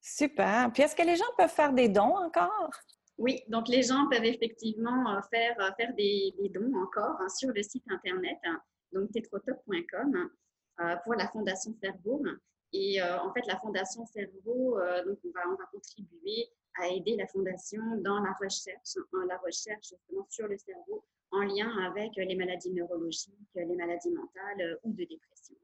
Super. 0.00 0.70
Puis 0.72 0.84
est-ce 0.84 0.94
que 0.94 1.02
les 1.02 1.16
gens 1.16 1.24
peuvent 1.36 1.50
faire 1.50 1.72
des 1.72 1.88
dons 1.88 2.16
encore? 2.16 2.70
Oui, 3.18 3.42
donc 3.48 3.66
les 3.68 3.82
gens 3.82 4.08
peuvent 4.08 4.24
effectivement 4.24 5.20
faire, 5.30 5.56
faire 5.76 5.94
des, 5.94 6.32
dons 6.54 6.72
encore 6.76 7.16
hein, 7.20 7.28
sur 7.28 7.50
le 7.50 7.62
site 7.62 7.82
internet, 7.90 8.38
hein, 8.44 8.60
donc 8.92 9.10
tetrotop.com, 9.10 10.30
pour 11.02 11.14
la 11.14 11.26
Fondation 11.28 11.74
Cerveau. 11.82 12.22
Et 12.72 13.02
en 13.02 13.32
fait, 13.32 13.46
la 13.46 13.58
Fondation 13.58 14.06
Cerveau, 14.06 14.78
donc 15.06 15.18
on 15.24 15.30
va, 15.30 15.40
on 15.48 15.56
va 15.56 15.64
contribuer 15.72 16.50
à 16.78 16.88
aider 16.88 17.16
la 17.16 17.26
Fondation 17.26 17.82
dans 17.96 18.20
la 18.20 18.32
recherche, 18.40 18.96
hein, 18.96 19.24
la 19.28 19.38
recherche 19.38 19.88
justement 19.88 20.26
sur 20.30 20.46
le 20.46 20.58
cerveau 20.58 21.02
en 21.32 21.42
lien 21.42 21.70
avec 21.86 22.14
les 22.16 22.34
maladies 22.34 22.72
neurologiques, 22.72 23.34
les 23.54 23.66
maladies 23.66 24.10
mentales 24.10 24.60
euh, 24.60 24.76
ou 24.84 24.92
de 24.92 25.04
dépression. 25.04 25.56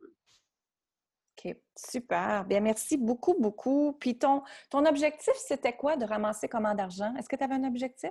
OK, 1.38 1.56
super. 1.76 2.44
Bien, 2.44 2.60
merci 2.60 2.96
beaucoup, 2.96 3.34
beaucoup. 3.38 3.96
Puis 3.98 4.18
ton, 4.18 4.42
ton 4.70 4.84
objectif, 4.84 5.34
c'était 5.34 5.74
quoi 5.74 5.96
de 5.96 6.04
ramasser 6.04 6.48
comment 6.48 6.74
d'argent? 6.74 7.14
Est-ce 7.16 7.28
que 7.28 7.36
tu 7.36 7.44
avais 7.44 7.54
un 7.54 7.64
objectif? 7.64 8.10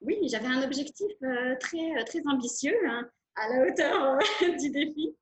Oui, 0.00 0.18
j'avais 0.28 0.46
un 0.46 0.62
objectif 0.62 1.10
euh, 1.22 1.56
très, 1.58 1.96
euh, 1.96 2.04
très 2.04 2.20
ambitieux, 2.26 2.76
hein, 2.86 3.08
à 3.36 3.48
la 3.48 3.66
hauteur 3.66 4.18
du 4.60 4.70
défi. 4.70 5.16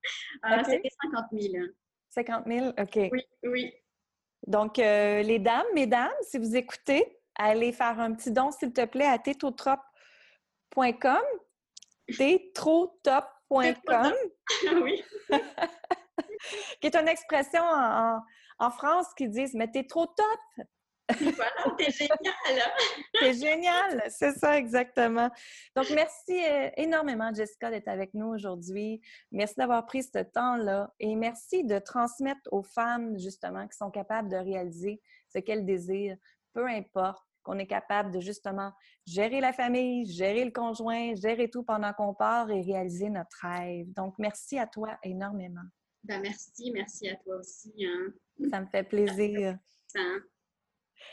C'était 0.65 0.91
50 1.03 1.27
000. 1.33 1.67
50 2.11 2.45
000, 2.47 2.69
OK. 2.69 2.99
Oui, 3.13 3.23
oui. 3.45 3.73
Donc, 4.47 4.77
les 4.77 5.39
dames, 5.39 5.67
mesdames, 5.73 6.11
si 6.23 6.37
vous 6.37 6.57
écoutez, 6.57 7.17
allez 7.37 7.73
faire 7.73 8.01
un 8.01 8.13
petit 8.13 8.33
don, 8.33 8.51
s'il 8.51 8.73
te 8.73 8.85
plaît, 8.85 9.07
à 9.07 9.19
tétotrop.com 9.19 11.23
tétrotop.com. 12.17 14.13
oui. 14.83 15.03
qui 16.81 16.87
est 16.87 16.97
une 16.97 17.09
expression 17.09 17.63
en, 17.63 18.71
France 18.71 19.07
qui 19.17 19.29
dit 19.29 19.45
Mais 19.55 19.71
t'es 19.71 19.85
trop 19.85 20.07
top. 20.07 20.67
voilà, 21.21 21.77
t'es 21.77 21.91
génial. 21.91 22.73
t'es 23.21 23.35
génial, 23.35 24.03
c'est 24.09 24.33
ça 24.33 24.57
exactement. 24.57 25.29
Donc, 25.77 25.91
merci 25.91 26.43
euh, 26.45 26.71
énormément, 26.77 27.35
Jessica, 27.35 27.71
d'être 27.71 27.89
avec 27.89 28.15
nous 28.15 28.29
aujourd'hui. 28.29 29.03
Merci 29.31 29.57
d'avoir 29.57 29.85
pris 29.85 30.05
ce 30.05 30.23
temps-là 30.23 30.95
et 31.01 31.15
merci 31.17 31.65
de 31.65 31.79
transmettre 31.81 32.41
aux 32.51 32.63
femmes, 32.63 33.19
justement, 33.19 33.67
qui 33.67 33.77
sont 33.77 33.91
capables 33.91 34.31
de 34.31 34.37
réaliser 34.37 35.03
ce 35.29 35.41
qu'elles 35.41 35.67
désirent, 35.67 36.17
peu 36.55 36.67
importe 36.67 37.27
qu'on 37.43 37.59
est 37.59 37.67
capable 37.67 38.13
de 38.13 38.21
justement 38.21 38.73
gérer 39.07 39.41
la 39.41 39.53
famille, 39.53 40.07
gérer 40.07 40.45
le 40.45 40.51
conjoint, 40.51 41.15
gérer 41.15 41.49
tout 41.51 41.63
pendant 41.63 41.93
qu'on 41.93 42.15
part 42.15 42.51
et 42.51 42.63
réaliser 42.63 43.11
notre 43.11 43.37
rêve. 43.43 43.93
Donc, 43.95 44.15
merci 44.19 44.59
à 44.59 44.67
toi 44.67 44.99
énormément. 45.03 45.65
Ben, 46.05 46.21
merci, 46.21 46.71
merci 46.73 47.09
à 47.09 47.17
toi 47.17 47.37
aussi. 47.37 47.73
Hein. 47.85 48.13
Ça 48.51 48.61
me 48.61 48.67
fait 48.67 48.85
plaisir. 48.85 49.57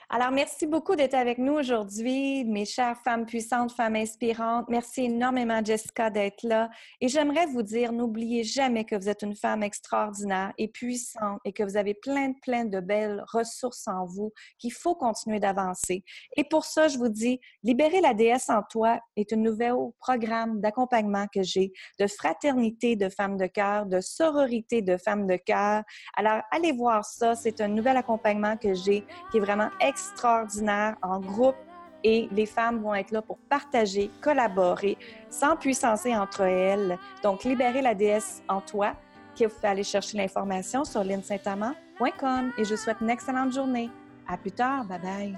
Alors, 0.09 0.31
merci 0.31 0.67
beaucoup 0.67 0.95
d'être 0.95 1.13
avec 1.13 1.37
nous 1.37 1.53
aujourd'hui, 1.53 2.45
mes 2.45 2.65
chères 2.65 2.97
femmes 3.03 3.25
puissantes, 3.25 3.71
femmes 3.71 3.95
inspirantes. 3.95 4.65
Merci 4.69 5.05
énormément, 5.05 5.61
Jessica, 5.63 6.09
d'être 6.09 6.43
là. 6.43 6.69
Et 7.01 7.07
j'aimerais 7.07 7.45
vous 7.45 7.63
dire, 7.63 7.91
n'oubliez 7.91 8.43
jamais 8.43 8.85
que 8.85 8.95
vous 8.95 9.09
êtes 9.09 9.21
une 9.21 9.35
femme 9.35 9.63
extraordinaire 9.63 10.53
et 10.57 10.67
puissante 10.67 11.39
et 11.45 11.53
que 11.53 11.63
vous 11.63 11.77
avez 11.77 11.93
plein, 11.93 12.33
plein 12.41 12.65
de 12.65 12.79
belles 12.79 13.23
ressources 13.31 13.87
en 13.87 14.05
vous 14.05 14.31
qu'il 14.57 14.73
faut 14.73 14.95
continuer 14.95 15.39
d'avancer. 15.39 16.03
Et 16.37 16.43
pour 16.43 16.65
ça, 16.65 16.87
je 16.87 16.97
vous 16.97 17.09
dis, 17.09 17.39
Libérer 17.63 17.99
la 17.99 18.13
déesse 18.13 18.49
en 18.49 18.63
toi 18.63 18.99
est 19.15 19.33
un 19.33 19.35
nouveau 19.35 19.93
programme 19.99 20.61
d'accompagnement 20.61 21.27
que 21.27 21.43
j'ai 21.43 21.73
de 21.99 22.07
fraternité 22.07 22.95
de 22.95 23.09
femmes 23.09 23.37
de 23.37 23.47
cœur, 23.47 23.85
de 23.85 23.99
sororité 23.99 24.81
de 24.81 24.97
femmes 24.97 25.27
de 25.27 25.35
cœur. 25.35 25.83
Alors, 26.15 26.41
allez 26.51 26.71
voir 26.71 27.03
ça. 27.03 27.35
C'est 27.35 27.59
un 27.59 27.67
nouvel 27.67 27.97
accompagnement 27.97 28.55
que 28.55 28.73
j'ai 28.73 29.05
qui 29.29 29.37
est 29.37 29.39
vraiment 29.41 29.69
extraordinaire 29.79 30.95
en 31.01 31.19
groupe 31.19 31.55
et 32.03 32.29
les 32.31 32.45
femmes 32.45 32.79
vont 32.81 32.95
être 32.95 33.11
là 33.11 33.21
pour 33.21 33.37
partager, 33.49 34.09
collaborer, 34.21 34.97
s'empuissancer 35.29 36.15
entre 36.15 36.41
elles. 36.41 36.97
Donc, 37.23 37.43
libérer 37.43 37.81
la 37.81 37.93
déesse 37.93 38.41
en 38.47 38.61
toi, 38.61 38.93
que 39.37 39.45
vous 39.45 39.55
pouvez 39.55 39.67
aller 39.67 39.83
chercher 39.83 40.17
l'information 40.17 40.83
sur 40.83 41.03
linsaintamant.com 41.03 42.53
et 42.57 42.63
je 42.63 42.69
vous 42.71 42.81
souhaite 42.81 42.97
une 43.01 43.09
excellente 43.09 43.53
journée. 43.53 43.89
À 44.27 44.37
plus 44.37 44.51
tard. 44.51 44.85
Bye 44.85 44.99
bye. 44.99 45.37